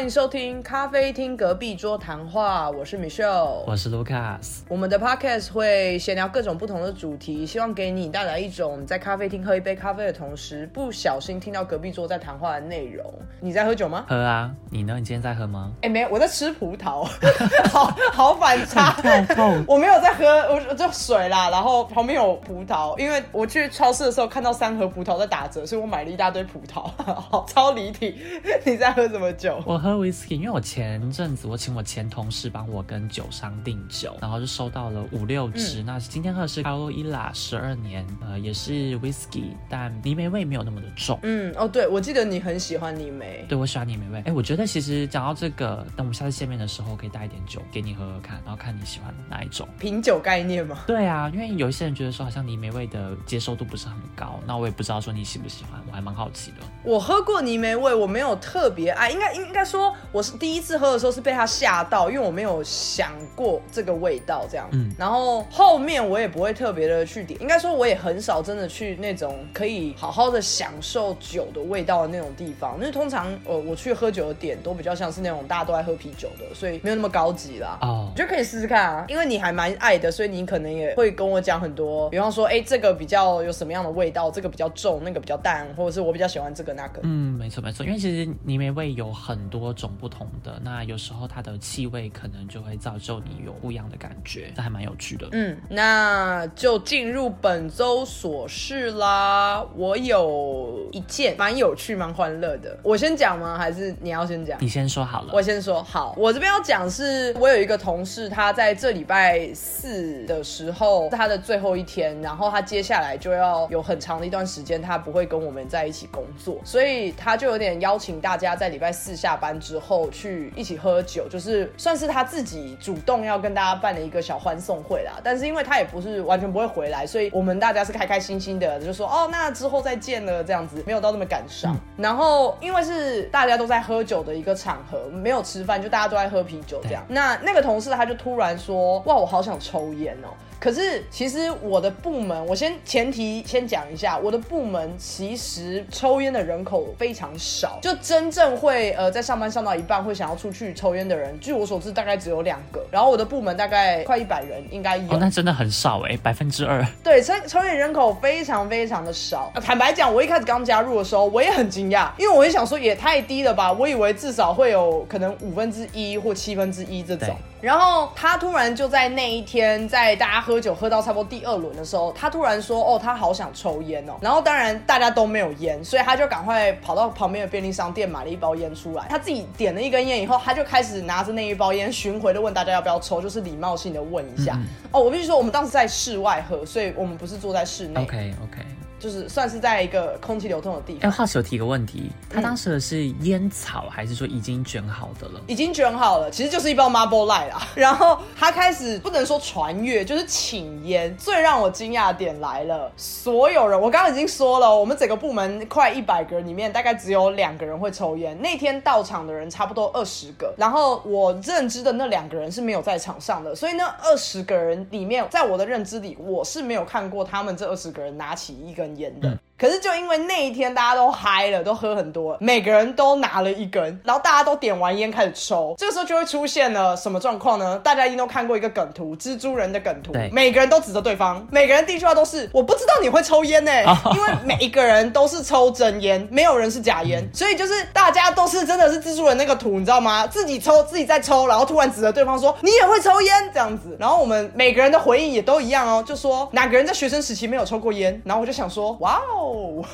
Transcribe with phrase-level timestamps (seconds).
[0.00, 4.60] 欢迎收听咖啡厅隔壁桌谈话，我是 Michelle，我是 Lucas。
[4.66, 13.12] 我们的 Podcast 会闲聊各种不同的主题，希望给你带来一种在咖啡厅喝一杯咖啡的同时，不小心听到隔壁桌在谈话的内容。
[13.40, 14.06] 你在喝酒吗？
[14.08, 14.94] 喝啊，你呢？
[14.98, 15.70] 你今天在喝吗？
[15.82, 17.04] 哎，没有，我在吃葡萄，
[17.70, 18.92] 好好反差。
[19.34, 20.24] 痛我没有在喝，
[20.70, 28.18] 我就水啦，然后旁边有葡萄，因为我去超市的时候看到三盒葡萄在打折，所以我买了一大堆葡萄， 好超离题。
[28.64, 29.62] 你在喝什么酒？
[29.66, 35.82] 我喝 whisky，因为我前阵子我请我前同事帮我跟酒商订酒，然后就收到了五六支。
[35.82, 41.18] 那今天喝的是 Carlo Illa 十二年，呃，也是 whisky，但泥煤味没有那么的重。
[41.22, 43.44] 嗯，哦，对，我记得你很喜欢泥煤。
[43.48, 44.22] 对，我喜欢泥煤味。
[44.26, 50.78] 哎，我觉得其实讲到这个，等我们下次见面的时候，可以带一点酒给你喝喝看，然后看你喜欢哪一种品酒概念吗？
[50.86, 56.56] 对啊，因为有一些人觉得说好像泥煤味的接受度不是很高，那我也不知道说你喜不喜欢，我还蛮好奇的。
[56.82, 59.79] 我喝过泥煤味，我没有特别爱，应该应该说
[60.12, 64.68] 我是第一次喝的时候是被它吓到，因为我没有想过这个味道这样。
[64.72, 77.78] 嗯，然后后面我也不会特别的去点，应该说我也很少真的去那种可以好好的享受酒的味道的那种地方，因为通常呃我去喝酒的点都比较像是那种大家都爱喝啤酒的，所以没有那么高级啦。
[77.82, 87.00] 哦，我觉得可以试试看啊，因为你还蛮爱的，所以你可能也会跟我讲很多，比方说哎这个比较有什么样的味道，这个比较重，那个比较淡，或者是我比较喜欢这个那个。
[87.02, 95.28] 嗯，没错没错，因为其实泥煤味有很多种不同的，那有时候它的气味可能就会造就你有不一样的感觉，这还蛮有趣的。
[95.32, 99.64] 嗯，那就进入本周琐事啦。
[99.74, 103.58] 我有一件蛮有趣、蛮欢乐的，我先讲吗？
[103.58, 104.58] 还是你要先讲？
[104.60, 105.32] 你先说好了。
[105.32, 106.14] 我先说好。
[106.16, 125.12] 我这边要讲是，我有一个同事，他在这礼拜四的时候，他的最后一天，然后他接下来就要有很长的一段时间，他不会跟我们在一起工作，所以他就有点邀请大家在礼拜四下班之后去一起喝酒，就是算是他自己主动要跟大家办的一个小欢送会啦。
[125.24, 131.74] 但是因为他也不是完全不会回来，所以我们大家是开开心心的，就说哦，那之后再见了这样子，没有到那么感伤。
[131.96, 137.02] 然后因为是大家都在喝酒的一个场合，没有吃饭，就大家都在喝啤酒这样。
[137.08, 140.28] 那那个同事他就突然说，哇，我好想抽烟哦。
[140.60, 152.84] 可是其实我的部门，我先前提先讲一下，我的部门其实抽烟的人口非常少，就真正会呃在上班上到一半会想要出去抽烟的人，据我所知大概只有两个。
[152.90, 155.04] 然后我的部门大概快一百人，应该有。
[155.10, 156.86] 哦，那真的很少哎，百分之二。
[157.02, 159.50] 对，抽抽烟人口非常非常的少。
[159.62, 167.34] 坦白讲，我一开始刚加入的时候，我也很惊讶，因为我也想说也太低了吧，我以为至少会有可能五分之一或七分之一这种。
[167.60, 179.06] 然后他突然就在那一天，在大家喝酒喝到差不多第二轮的时候，他突然说：“哦，他好想抽烟哦。”然后当然大家都没有烟，所以他就赶快跑到旁边的便利商店买了一包烟出来。
[179.08, 184.58] 他自己点了一根烟以后，他就开始拿着那一包烟巡回的问大家要不要抽，就是礼貌性的问一下。
[184.90, 188.02] 哦，我必须说，我们当时在室外喝，所以我们不是坐在室内。
[188.02, 188.64] OK OK。
[189.00, 191.10] 就是算是在一个空气流通的地方。
[191.10, 195.40] 哎，好奇我提个问题，他当时的是烟草，还是说已经卷好的了？
[195.46, 197.66] 已经卷好了，其实就是一包 Marble Light 啦。
[197.74, 201.16] 然后他开始不能说传阅，就是请烟。
[201.16, 208.38] 最让我惊讶点来了，所有人，我刚刚已经说了，我们整个部门快一百个人里面，大概只有两个人会抽烟。
[208.42, 218.89] 那天到场的人差不多二十个，然后我认知的那两个人是没有在场上的，所以那二十个人里面，在我的认知里，我是没有看过他们这二十个人拿起一根。
[218.94, 227.78] 人的，可是就因为那一天大家都嗨了，都喝很多，每个人都拿了一根，然后大家都点完烟开始抽，这个时候就会出现了什么状况呢？
[227.84, 233.70] 大家一定都看过一个梗图，蜘蛛人的梗图，每个人都指着对方，每个人第一句话都是我不知道你会抽烟呢，
[234.14, 240.26] 因为每一个人都是抽真烟，没有人是假烟，所以就是大家都是真的是蜘蛛人那个图，你知道吗？
[240.26, 248.96] 自己抽自己在抽，然后突然指着对方说你也会抽烟这样子，然后我们每个人的回应也都一样哦，就说哪个人在学生时期没有抽过烟，然后我就想说。
[249.00, 249.49] 哇哦，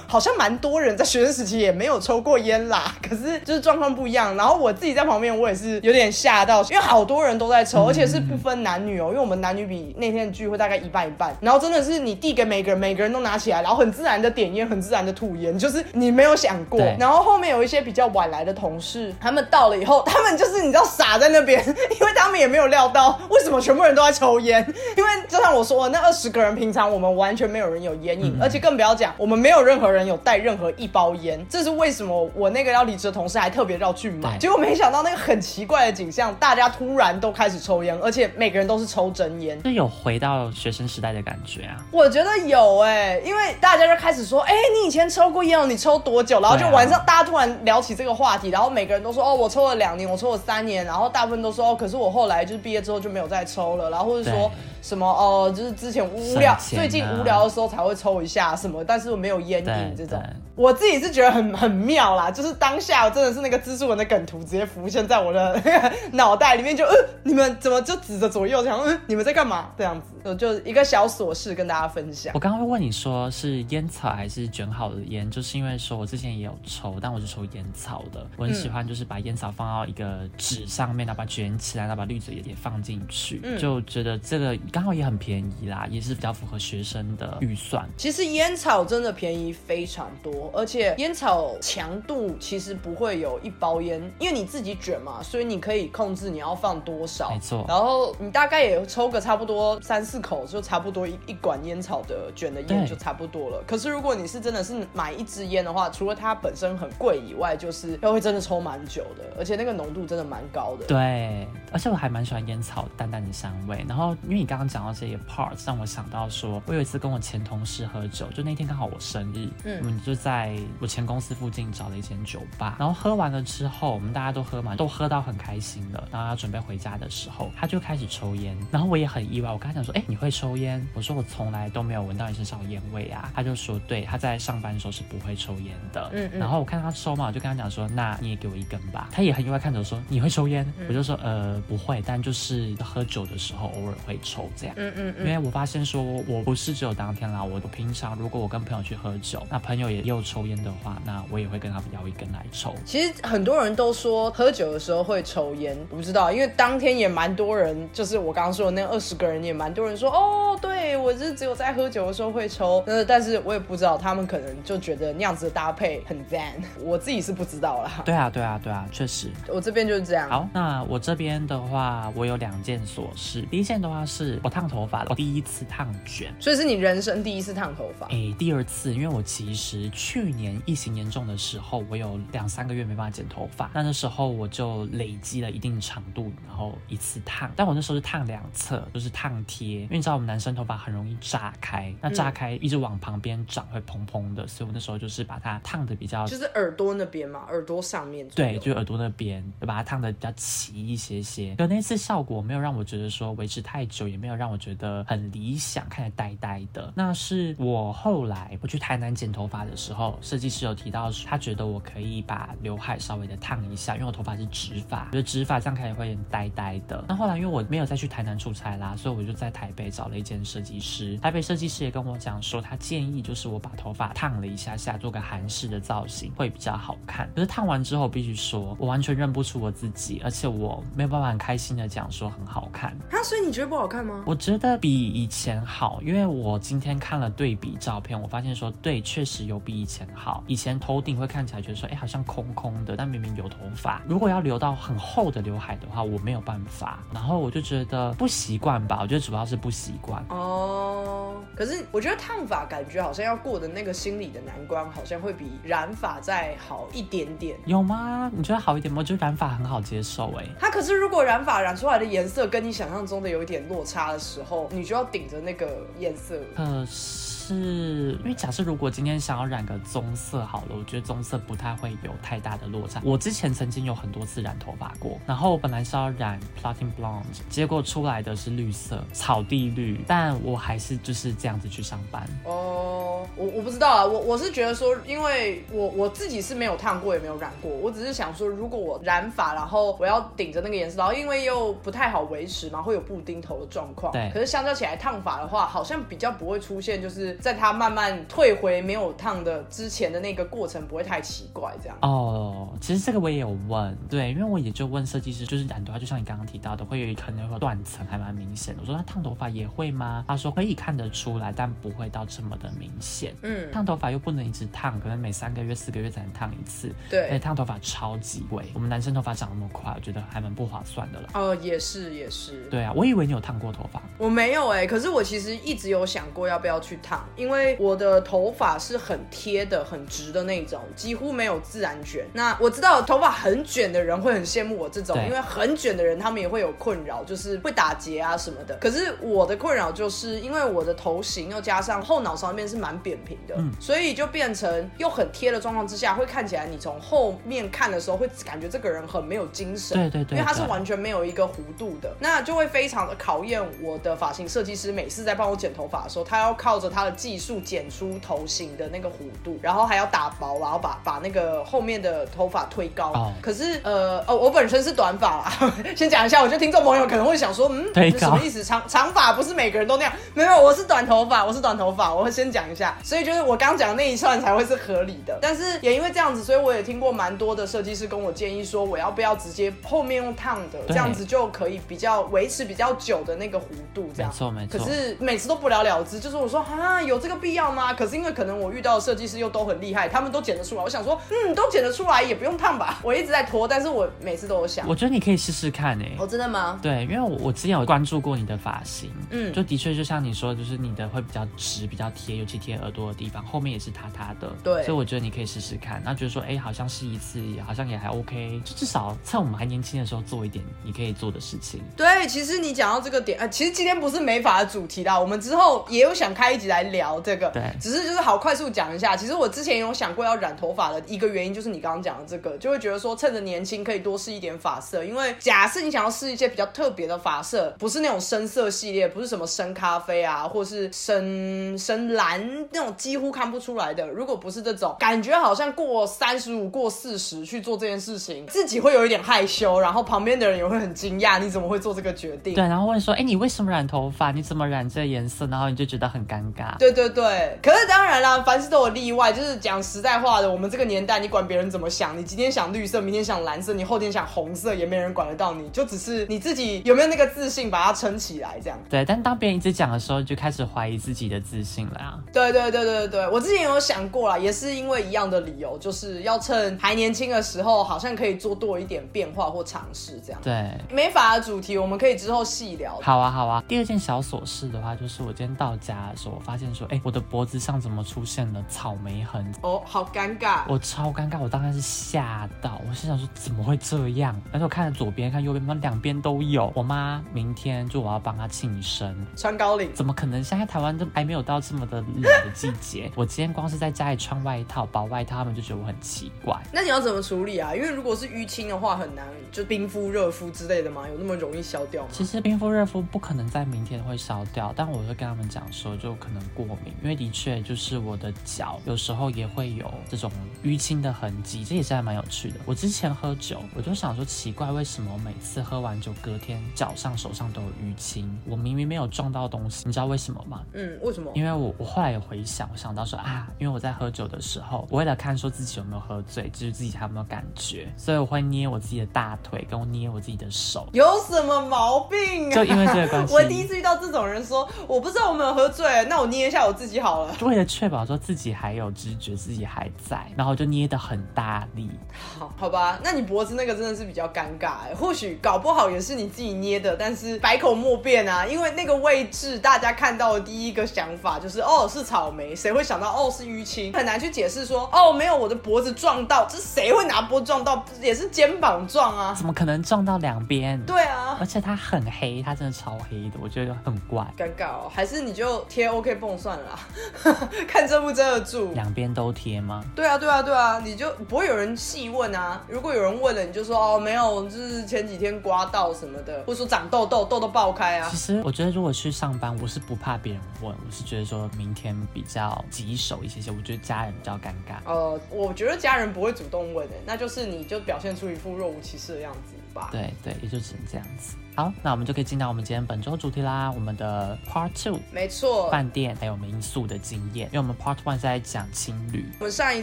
[0.06, 2.94] 好像蛮多人在学生时期也没有抽过烟啦。
[3.08, 4.36] 可是就是状况不一样。
[4.36, 9.08] 然后我自己在旁边，我也是有点吓到，因为好多人都在抽，而且是不分男女哦。
[9.08, 11.34] 因为我们男女比那天的聚会大概一半一半。
[11.40, 16.80] 然后真的是你递给每个人，每个人都拿起来，然后很自然的点烟，很自然的吐烟，就是你没有想过。
[16.98, 24.64] 然后后面有一些比较晚来的同事，他们到了以后，他们就是你知道傻在那边，因为他们也没有料到为什么全部人都在抽烟。
[24.96, 29.56] 因为就像我说，那二十个人平常我们完全没有人有烟瘾，而且更不要讲我们没。
[29.56, 32.30] 有任何人有带任何一包烟，这是为什么？
[32.34, 41.76] 我那个要离职的同事还特别绕去买，结果没想到那个很奇怪的景象，大家突然都开始抽烟，而且每个人都是抽真烟，就有回到学生时代的感觉啊。
[41.90, 46.38] 我觉得有哎，因为大家就开始说，哎，你以前抽过烟哦，你抽多久？
[46.40, 54.50] 然后就晚上大家突然聊起这个话题，然后每个人都说，哦，我抽了两年，我抽了三年，然后大部分都说，哦，可是我后来就是毕业之后就没有再抽了，然后或者说。
[54.86, 60.22] 什么哦，就是之前无聊，最近无聊的时候才会抽一下什么，但是我没有烟瘾这种。
[60.56, 65.62] 我自己是觉得很很妙啦，就是当下我真的是那个蜘蛛人的梗图直接浮现在我的
[66.12, 68.80] 脑袋里面，就嗯，你们怎么就指着左右这样？
[68.84, 69.70] 嗯，你们在干嘛？
[69.76, 72.32] 这样子，就就一个小琐事跟大家分享。
[72.34, 78.26] 我刚刚会问你说是烟草还是卷好的烟，就是因为说我之前也有抽，但我是抽烟草的。
[78.36, 84.56] 我很喜欢就是把烟草放到一个纸上面，然后把卷起来，然后把绿嘴也也放进去，就觉得这个。
[84.72, 87.86] 刚好也很便宜啦，也是比较符合学生的预算。
[87.96, 97.30] 其实烟草真的便宜非常多，而且烟草强度其实不会有一包烟，因为你自己卷嘛，所以你可以控制你要放多少。
[97.30, 97.64] 没错。
[97.66, 103.64] 然后你大概也抽个差不多三四口，就差不多一一管烟草的卷的烟就差不多了。
[103.66, 110.84] 可是如果你是真的是买一支烟的话，除了它本身很贵以外，就是要会真的抽蛮久的，而且那个浓度真的蛮高的。
[110.86, 113.82] 对，而且我还蛮喜欢烟草淡淡的香味。
[113.88, 114.66] 然后因为你刚刚。
[114.66, 120.35] 讲到这些 parts，让我想到说，我有一次跟我前同事喝酒，就那天刚好我生日，嗯，我们就在
[120.78, 130.84] 我前公司附近找了一间酒吧，然后喝完了之后，我们大家都喝完，都喝到很开心了，然后要准备回家的时候，他就开始抽烟，然后我也很意外，我跟他讲说，哎，你会抽烟？
[130.94, 140.66] 我说我从来都没有闻到你身上有烟味啊，他就说，对，他在上班的时候是不会抽烟的，嗯嗯，然后我看他抽嘛，我就跟他讲说，那你也给我一根吧，他也很意外看着我说，你会抽烟？
[140.88, 145.26] 我就说，呃，不会，但就是喝酒的时候偶尔会抽这样，嗯嗯嗯。
[145.26, 152.74] 因为我发现说，我不是只有当天啦，我平常如果我跟朋友去喝酒，那朋友也又抽烟的话，那我也会跟他们要一根来抽。
[152.84, 168.02] 其实很多人都说喝酒的时候会抽烟，我不知道，因为当天也蛮多人，就是我刚刚说的那二十个人也蛮多人说，哦，对我是只有在喝酒的时候会抽，呃，但是我也不知道他们可能就觉得那样子的搭配很赞，我自己是不知道啦。
[168.04, 170.28] 对啊，对啊，对啊，确实，我这边就是这样。
[170.28, 175.14] 好，那我这边的话，我有两件琐事，第一件的话是我烫头发了。
[175.14, 178.06] 第一次烫卷，所以是你人生第一次烫头发。
[178.06, 187.50] 哎，第二次，因为我其实去年疫情严重的时候，我有两三个月没办法剪头发，那那时候我就累积了一定长度，然后一次烫。
[187.56, 198.26] 但我那时候是烫两侧，就是烫贴，因为你知道我们男生头发很容易炸开，那炸开一直往旁边长会蓬蓬的，所以我那时候就是把它烫的比较，就是耳朵那边嘛，耳朵上面。
[198.28, 201.54] 对，就耳朵那边，就把它烫的比较齐一些些。
[201.56, 205.04] 可那次效果没有让我觉得说维持太久，也没有让我觉得。
[205.06, 206.92] 很理想，看着呆呆的。
[206.94, 217.04] 那是我后来我去台南剪头发的时候，设计师有提到说，他觉得我可以把刘海稍微的烫一下，因为我头发是直发，觉得直发这样看起来会呆呆的。
[217.06, 221.16] 那后来因为我没有再去台南出差啦，所以我就在台北找了一间设计师。
[221.18, 227.30] 台北设计师也跟我讲说，他建议就是我把头发烫了一下下，做个韩式的造型会比较好看。
[227.36, 232.90] 可是烫完之后，必须说我完全认不出我自己，而且我没有办法很开心的讲说很好看。
[233.10, 234.24] 啊，所以你觉得不好看吗？
[234.26, 234.86] 我觉得比。
[234.86, 240.42] 比以前好，因为我今天看了对比照片，我发现说对，确实有比以前好。
[240.48, 244.02] 以前头顶会看起来觉得说，哎，好像空空的，但明明有头发。
[244.08, 246.98] 如果要留到很厚的刘海的话，我没有办法。
[247.14, 250.24] 然后我就觉得不习惯吧，我觉得主要是不习惯。
[250.30, 257.56] 哦，可是我觉得烫发感觉好像要过的那个心理的难关，好像会比染发再好一点点。
[257.66, 258.30] 有吗？
[258.34, 258.98] 你觉得好一点吗？
[259.00, 260.46] 我觉得染发很好接受，哎。
[260.58, 264.86] 它可是如果染发染出来的颜色跟你想象中的有一点落差的时候，你。
[264.86, 266.40] 就要顶着那个颜色。
[266.54, 273.00] 可是因为假设如果今天想要染个棕色好了，我觉得棕色不太会有太大的落差。
[273.04, 282.26] 我之前曾经有很多次染头发过，然后我本来是要染 platin blonde，结果出来的是绿色草地绿，但我还是就是这样子去上班。
[282.44, 294.12] 哦，我我不知道啊，我我是觉得说，因为我我自己是没有烫过也没有染过，我只是想说，如果我染发，然后我要顶着那个颜色，然后因为又不太好维持嘛，会有布丁头的状况。
[294.12, 301.96] 对，可是相较起来烫发的话，好像比较不会出现，就是在它慢慢退回没有烫的之前的那个过程不会太奇怪，这样。
[302.02, 308.82] 哦，其实这个我也有问，对，因为我也就问设计师，就是染头发，就像你刚刚提到的，会有可能会断层，还蛮明显的。
[308.82, 310.24] 我说他烫头发也会吗？
[310.28, 313.34] 他说可以看得出来，但不会到这么的明显。
[313.42, 316.94] 嗯，烫头发又不能一直烫，可能每三个月、四个月才能烫一次。
[317.10, 321.28] 对而且对，烫头发超级贵，我们男生头发长那么快，我觉得还蛮不划算的了。
[321.34, 322.64] 哦，也是也是。
[322.70, 332.26] 对啊，我以为你有烫过头发，我没有哎、可是我其实一直有想过要不要去烫，因为我的头发是很贴的、很直的那种，几乎没有自然卷。
[332.32, 338.76] 那我知道头发很卷的人会很羡慕我这种，因为很卷的人他们也会有困扰，就是会打结啊什么的。
[338.76, 349.96] 可是我的困扰就是因为我的头型又加上后脑勺那边是蛮扁平的，嗯所以就变成又很贴的状况之下，会看起来你从后面看的时候会感觉这个人很没有精神。
[349.98, 354.92] 对对对因为他是完全没有一个弧度的，那就会非常的考验我的发型设计师。
[354.92, 363.12] 每次在帮我剪头发的时候，他要靠着他的技术剪出头型的那个弧度，然后还要打薄，然后把把那个后面的头发推高。
[363.12, 368.62] 哦可是呃哦，我本身是短发啦， 先讲一下，我觉得听众朋友可能会想说，嗯，什么意思？
[368.62, 370.12] 长长发不是每个人都那样？
[370.34, 372.96] 没有，我是短头发，我是短头发，我会先讲一下。
[373.02, 375.38] 所以就是我刚讲的那一串才会是合理的。
[375.40, 383.62] 但是也因为这样子，所以我也听过蛮多的设计师跟我建议说，我要不要直接后面用烫的，这样子就可以比较维持比较久的那个弧
[383.94, 384.30] 度，这样。
[384.30, 384.78] 没错没错。
[384.78, 387.94] 可是每次都不了了之，就是我说啊，有这个必要吗？
[387.94, 390.82] 可是因为可能我遇到的设计师又都很厉害，他们都剪得出来。
[390.82, 393.00] 我想说，嗯，都剪得出来，也不用烫吧。
[393.02, 396.78] 我一直在拖，但是我每次都有想，我觉得你可以试试看诶、哦，真的吗？
[396.82, 404.48] 对，因为我我之前有关注过你的发型，嗯就的确就像你说，就是你的会比较直、比较贴，尤其贴耳朵的地方，后面也是塌塌的。
[404.62, 411.80] 对所以我觉得你可以试试看，然后觉得说，哎，好像试一次，好像也还 OK，就至少趁我们还年轻的时候做一点你可以做的事情。
[411.96, 419.16] 对，其实你讲到这个点，呃，其实今天不是美发的主题啦，我们之后也有想开一集来聊这个，对只是就是好快速讲一下。
[419.16, 442.54] 其实我之前有想过要染头发的一个原因，就是你刚刚讲的这个，就会觉得说趁着年轻可以多试一点发色，因为假设你想要试一些比较特别的发色，不是那种深色系列，不是什么深咖啡啊，或是深深蓝那种几乎看不出来的，如果不是这种，感觉好像过三十五、过四十去做这件事情，自己会有一点害羞，然后旁边的人也会很惊讶，你怎么会做这个决定？
[442.54, 444.30] 对，然后问说，哎，你为什么染头发？
[444.30, 445.46] 你怎么染这个颜色？
[445.46, 446.76] 然后你就觉得很尴尬。
[446.78, 449.32] 对对对对，可是当然啦，凡事都有例外。
[449.32, 452.16] 就是讲实在话的，我们这个年代，你管别人怎么想？
[452.16, 458.78] 你今天想绿色，明天想蓝色，你后天想红色，也没人管得到你，就只是你自己有没有那个自信把它撑起来，这样。
[458.88, 462.18] 对，但当别人一直讲的时候，就开始怀疑自己的自信了啊。
[462.32, 470.40] 对对对对对，我之前有想过啦，也是因为一样的理由，就是要趁还年轻的时候，好像可以做多一点变化或尝试这样。
[470.42, 472.98] 对，没法的主题我们可以之后细聊。
[473.02, 473.62] 好啊，好啊。
[473.66, 479.52] 第二件小琐事的话，就是我今天到家的时候，我发现说，哎，我的脖子上怎么出现了草莓痕？
[479.62, 480.62] 哦，好尴尬。
[480.68, 484.40] 我超尴尬，我当时是吓到，我心想说怎么会这样？
[484.50, 486.72] 但是我看左边看右边，妈两边都有。
[486.74, 490.42] 我妈明天就我要帮她庆生，穿高领，怎么可能？
[490.42, 493.10] 现在台湾都还没有到这么的冷的季节。
[493.16, 496.56] 我今天光是在家里穿外套、薄外套，他们就觉得我很奇怪。
[496.72, 497.74] 那你要怎么处理啊？
[497.74, 501.08] 因为如果是淤青的话，很难就冰敷、热敷之类的吗？
[501.08, 502.08] 有那么容易消掉吗？
[502.12, 510.30] 其实冰敷、热敷不可能在明天会消掉，但我会跟他们讲说，就可能过敏，因为的确就是我的脚有时候也会有这种
[510.64, 512.60] 淤青的痕迹，这也是还蛮有趣的。
[512.64, 518.38] 我之前喝酒，我就想说奇怪，为什么我每次喝完酒隔天脚上、手上都有淤青？
[518.46, 520.62] 我明明没有撞到东西，你知道为什么吗？
[520.72, 521.30] 嗯，为什么？
[521.34, 532.54] 因为我我后来有回想，我想到说啊，因为我在喝酒的时候，我为了看说自己有没有喝醉，就是自己还有没有感觉，所以我会捏我自己的大腿，跟我捏我自己的手，有什么毛病啊？
[532.54, 537.34] 就因为这个关系 我第一次遇到这种人说，我不知道我没有喝醉，那我捏一下我自己好了。
[537.42, 541.90] 为了确保说自己还有知觉，自己还在，然后就捏得很大力。
[542.38, 557.84] 好，好吧，那你脖子那个真的是比较尴尬哎，或许搞不好也是你自己捏的，但是百口莫辩啊，因为那个位置大家看到的第一个想法就是哦是草莓，谁会想到哦是淤青，很难去解释说哦没有我的脖子撞到，这谁会拿脖子撞到？
[558.00, 559.34] 也是肩膀撞啊。
[559.34, 560.80] 怎么可能撞到两边？
[560.84, 564.26] 对啊，而且它很黑，它真的超黑的，我觉得很怪。
[564.36, 568.72] 尴尬哦，还是你就贴 OK 泵算了啦， 看遮不遮得住。
[568.74, 569.82] 两边都贴吗？
[569.94, 572.62] 对啊，对啊，对啊，你就不会有人细问啊。
[572.68, 578.16] 如果有人问了，你就说哦，没有，就是前几天刮到什么的，或者说长痘痘，痘痘爆开啊其。
[578.16, 584.76] 实我觉得，如果去上班，我是不怕别人问，我是觉得说明天比较棘手一些些，我觉得家人比较尴尬。
[584.84, 589.54] 呃，我觉得家人不会主动问的，那就是你就表现出一副若无其事的样子。
[589.72, 589.88] 吧。
[589.92, 591.36] 对对，也就只能这样子。
[591.56, 597.46] 好，那我们就可以进到我们今天本周主题啦，我们的 Part Two，没错，饭店还有民宿的经验。
[597.46, 599.82] 因为我们 Part One 是在讲情侣，我们上一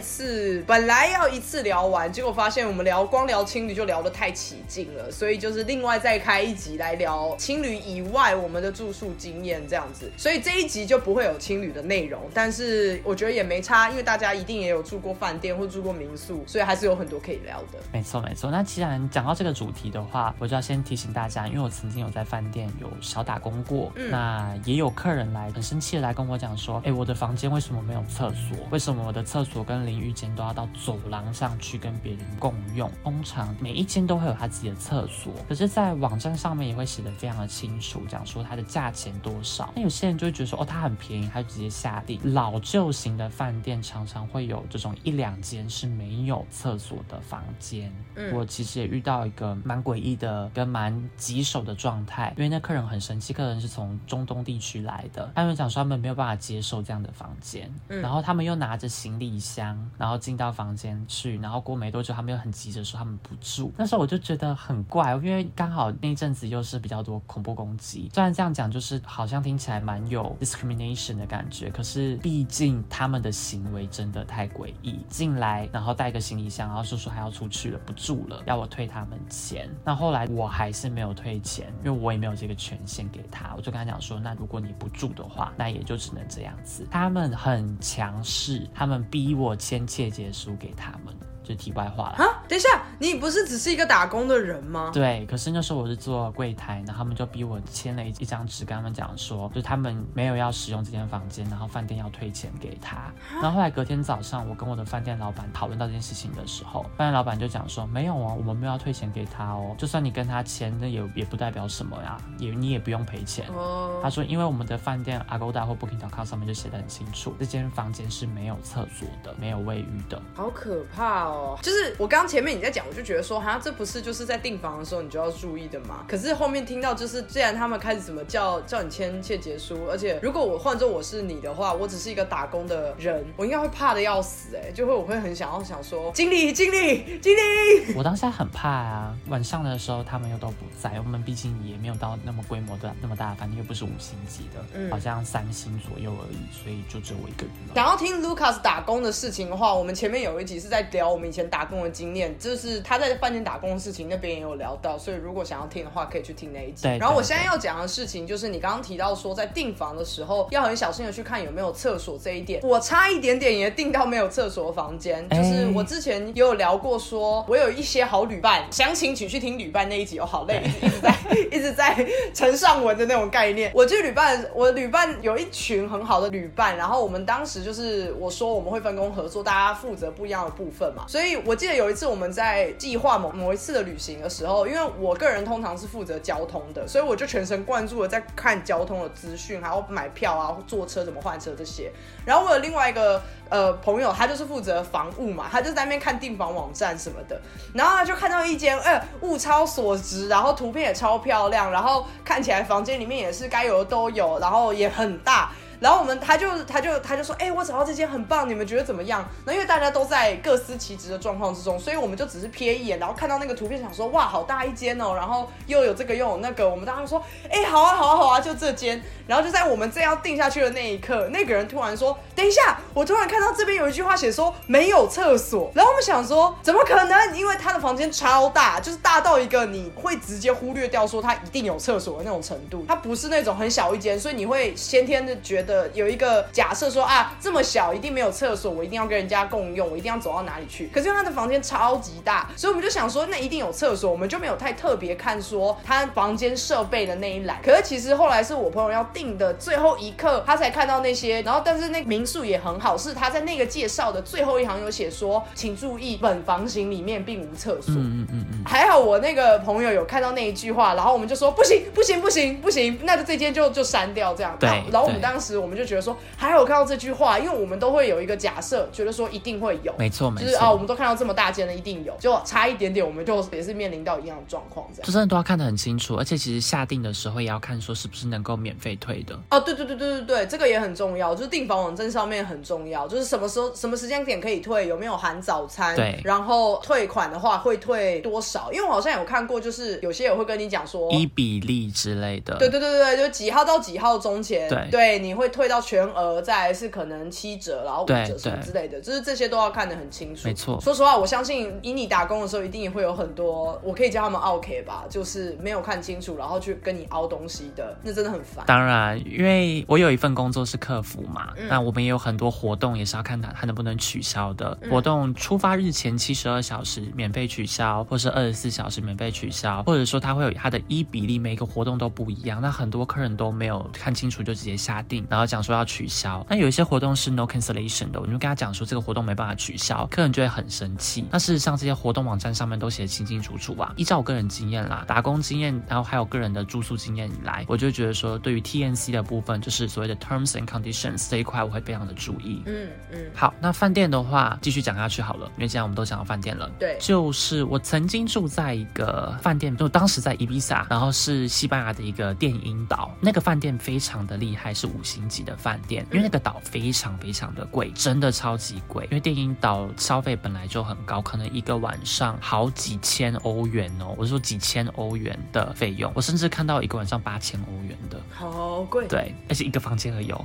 [0.00, 10.08] 次本来要一次聊完，结果发现我们聊光聊情侣就聊得太起劲了，所以就是另外再开一集来聊情侣以外我们的住宿经验这样子。
[10.16, 17.80] 所以这一集就不会有情侣的内容，但是我觉得也没差，因为大家一定也有住过饭店或住过民宿，所以还是有很多可以聊的。
[17.92, 18.48] 没错没错。
[18.48, 28.58] 那既然讲到这个主题的话，我就要先提醒大家，因为我曾经有在饭店有小打工过，那也有客人来很生气的来跟我讲说，哎，我的房间为什么没有厕所？
[28.70, 32.90] 为什么我的厕所跟淋浴间都要到走廊上去跟别人共用？
[33.02, 39.72] 通常每一间都会有他自己的厕所，可是，在网站上面也会写的非常的清楚，讲说它的价钱多少。
[39.74, 42.20] 那有些人就会觉得说，哦，它很便宜，他就直接下定。
[42.34, 47.90] 老旧型的饭店常常会有这种一两间是没有厕所的房间。
[48.34, 52.32] 我其实也遇到一个蛮诡异的跟蛮棘手的状态。
[52.36, 63.72] 因为那客人很生气，客人是从中东地区来的，他们讲说他们没有办法接受这样的房间，然后他们又拿着行李箱，然后进到房间去，然后过没多久，他们又很急着说他们不住。
[63.76, 79.68] 那时候我就觉得很怪，因为刚好那一阵子又是比较多恐怖攻击，虽然这样讲就是好像听起来蛮有 discrimination 的感觉，可是毕竟他们的行为真的太诡异，进来然后带个行李箱，然后说说还要出去了，不住了，要我退他们钱。
[79.84, 82.24] 那后来我还是没有退钱，因为我也。
[82.24, 86.86] 没有这个权限给他，我就跟他讲说，那如果你不住的话，那也就只能这样子。
[86.90, 91.14] 他们很强势，他们逼我签切结书给他们。
[91.44, 92.42] 就题外话了啊！
[92.48, 94.90] 等一下，你不是只是一个打工的人吗？
[94.92, 103.12] 对，可是那时候我是做柜台，然后他们就逼我签了一一张纸，跟他们讲说，就他们没有要使用这间房间，然后饭店要退钱给他。
[103.34, 113.46] 然后后来隔天早上，我跟我的饭店老板讨论到这件事情的时候，饭店老板就讲说，没有哦，我们没有要退钱给他哦，就算你跟他签，那也也不代表什么呀，也你也不用赔钱。
[113.48, 114.00] 哦。
[114.02, 120.20] 他说，因为我们的饭店 Agoda 或 Booking.com 上面就写的很清楚，这间房间是没有厕所的，没有卫浴的。
[120.34, 121.33] 好可怕哦。
[121.62, 126.04] 就是我刚刚前面你在讲，我就觉得说，好像这不是就是在订房的时候你就要注意的嘛。
[126.08, 139.14] 可是后面听到就是，既然他们开始怎么叫叫你签切结书，而且如果我换做我是你的话，我只是一个打工的人，我应该会怕的要死哎，就会我会很想要想说，经理经理经理，我当下很怕啊。
[139.28, 147.54] 晚上的时候他们又都不在，我们毕竟也没有到那么规模的那么大的饭店，又不是五星级的，嗯，好像三星左右而已，所以就只有我一个人。
[147.74, 151.64] 想要听 Lucas 打工的事情的话，我们前面有一集是在聊我们以前打。
[151.64, 156.86] 工的经验，就是他在饭店打工的事情，那边也有聊到，所以如果想要听的话，可以去听那一集。
[156.98, 162.60] 然后我现在要讲的事情，就是你刚刚提到说，在订房的时候要很小心的去看有没有厕所这一点。
[162.62, 170.26] 我差一点点也订到没有厕所的房间，就是我之前也有聊过，说我有一些好旅伴，详情请去听旅伴那一集哦。
[170.26, 171.16] 好累，一直在
[171.50, 173.72] 一直在 呈上文的那种概念。
[173.74, 181.54] 我去旅伴，我旅伴有一群很好的旅伴，然后我们当时就是我说我们会分工合作，大家负责不一样的部分嘛，所以我。
[181.54, 191.92] 记得有一次我们在计划某某一次的旅行的时候，因为我个人通常是负责交通的，所以我就全神贯注的在看交通的资讯，还要买票啊、坐车怎么换车这些。
[192.26, 197.40] 然后我有另外一个呃朋友，他就是负责房务嘛，他就在那边看订房网站什么的。
[197.72, 205.52] 然后他就看到一间，哎，物超所值，然后图片也超漂亮，然后看起来房间里面也是该有的都有，然后也很大。
[205.84, 209.22] 然后我们他就他就他就说，哎，我找到这间很棒，你们觉得怎么样？
[209.44, 219.02] 那因为大家都在各司其职的状况之中，所以我们就只是瞥一眼，然后看到那个图片，想说，哇，好大一间哦，然后又有这个又有那个，我们当时说，哎，好啊，好啊，好啊，就这间。
[219.26, 225.70] 然后就在我们正要定下去的那一刻，那个人突然说，等一下，我突然看到这边有一句话写说没有厕所。
[225.74, 227.36] 然后我们想说，怎么可能？
[227.36, 232.86] 因为他的房间超大，就是大到一个你会直接忽略掉说他一定有厕所的那种程度。
[232.88, 236.44] 它不是那种很小一间，所以你会先天的觉得有一个。
[236.52, 240.88] 假设说啊，这么小一定没有厕所，我一定要跟人家共用，我一定要走到哪里去？
[240.88, 247.58] 可是他的房间超级大，所以我们就想说，那一定有厕所，我们就没有太特别看说他房间设备的那一栏。
[247.62, 251.42] 可是其实后来是我朋友要订的最后一刻，他才看到那些。
[251.42, 257.94] 然后，但是那民宿也很好，是他在那个介绍的最后一行有写说，请注意本房型里面并无厕所。
[257.94, 258.62] 嗯嗯嗯嗯。
[258.66, 264.56] 还好我那个朋友有看到那一句话，然后我们就说不行不行不行不行，那就这间就就删掉这样。
[264.60, 264.68] 对。
[264.92, 265.53] 然后我们当时。
[265.54, 270.76] 时我们就觉得说，还好看到这句话，因为我们都会有一个假设，觉得说一定会有，没错没错就是啊，我。
[270.76, 275.10] 们都看到这么大间的一定有，就差一点点，我们就也是面临到一样的状况这样就。
[275.10, 279.34] 真的都要看得很清楚，而且其实下定的时候也要看说是不是能够免费退的。
[279.50, 288.70] 哦，对对对对对对，这个也很重要，就是订房网站上面很重要，就是什么时候、什么时间点可以退，有没有含早餐，对然后退款的话会退多少？
[288.70, 292.58] 因为我好像有看过，就是有些也会跟你讲说，一比例之类的。
[292.58, 300.48] 对对对对对，就几号到几号中前，对你会退到全额，再来是可能七折，然后五折什么之类的，就是这些都要看得很清楚。
[300.48, 308.64] 没错说实话，我相信以你打工的时候，一定也会有很多，我可以叫他们 OK 吧，就是没有看清楚，然后去跟你凹东西的，那真的很烦。
[308.66, 314.76] 当然，因为我有一份工作是客服嘛，嗯那我们也有很多活动，也是要看他他能不能取消的。
[314.82, 322.60] 嗯活动出发日前七十二小时免费取消，或是二十四小时免费取消，或者说他会有他的一比例，每个活动都不一样。
[322.62, 326.46] 那很多客人都没有看清楚就直接下定，然后讲说要取消。
[326.48, 331.24] 那有一些活动是 no cancellation 的，我就跟他讲说这个活动没办法取消，客人就会很生气。
[331.28, 333.92] 那事实上这些活动网站上面都写得清清楚楚啊。
[333.96, 342.62] 依照我个人经验啦，打工经验，然后还有个人的住宿经验以来，我就觉得说对于 TNC 的部分，就是所谓的 terms and conditions 这一块，我会非常的注意。
[342.66, 346.70] 嗯嗯，好，那饭店的话，继续讲下去好了，因为既然我们都讲到饭店了。
[346.78, 370.44] 对就是我曾经住在一个饭店，就当时在伊比萨，然后是西班牙的一个电音岛，那个饭店非常的厉害，是五星级的饭店，因为那个岛非常非常的贵，真的超级贵，因为电影岛消费本来就很高，可能一个晚上好几千欧元哦，我是说几千欧元的费用，我甚至看到一个晚上八千欧元的，好贵，对，而且一个房间而已哦。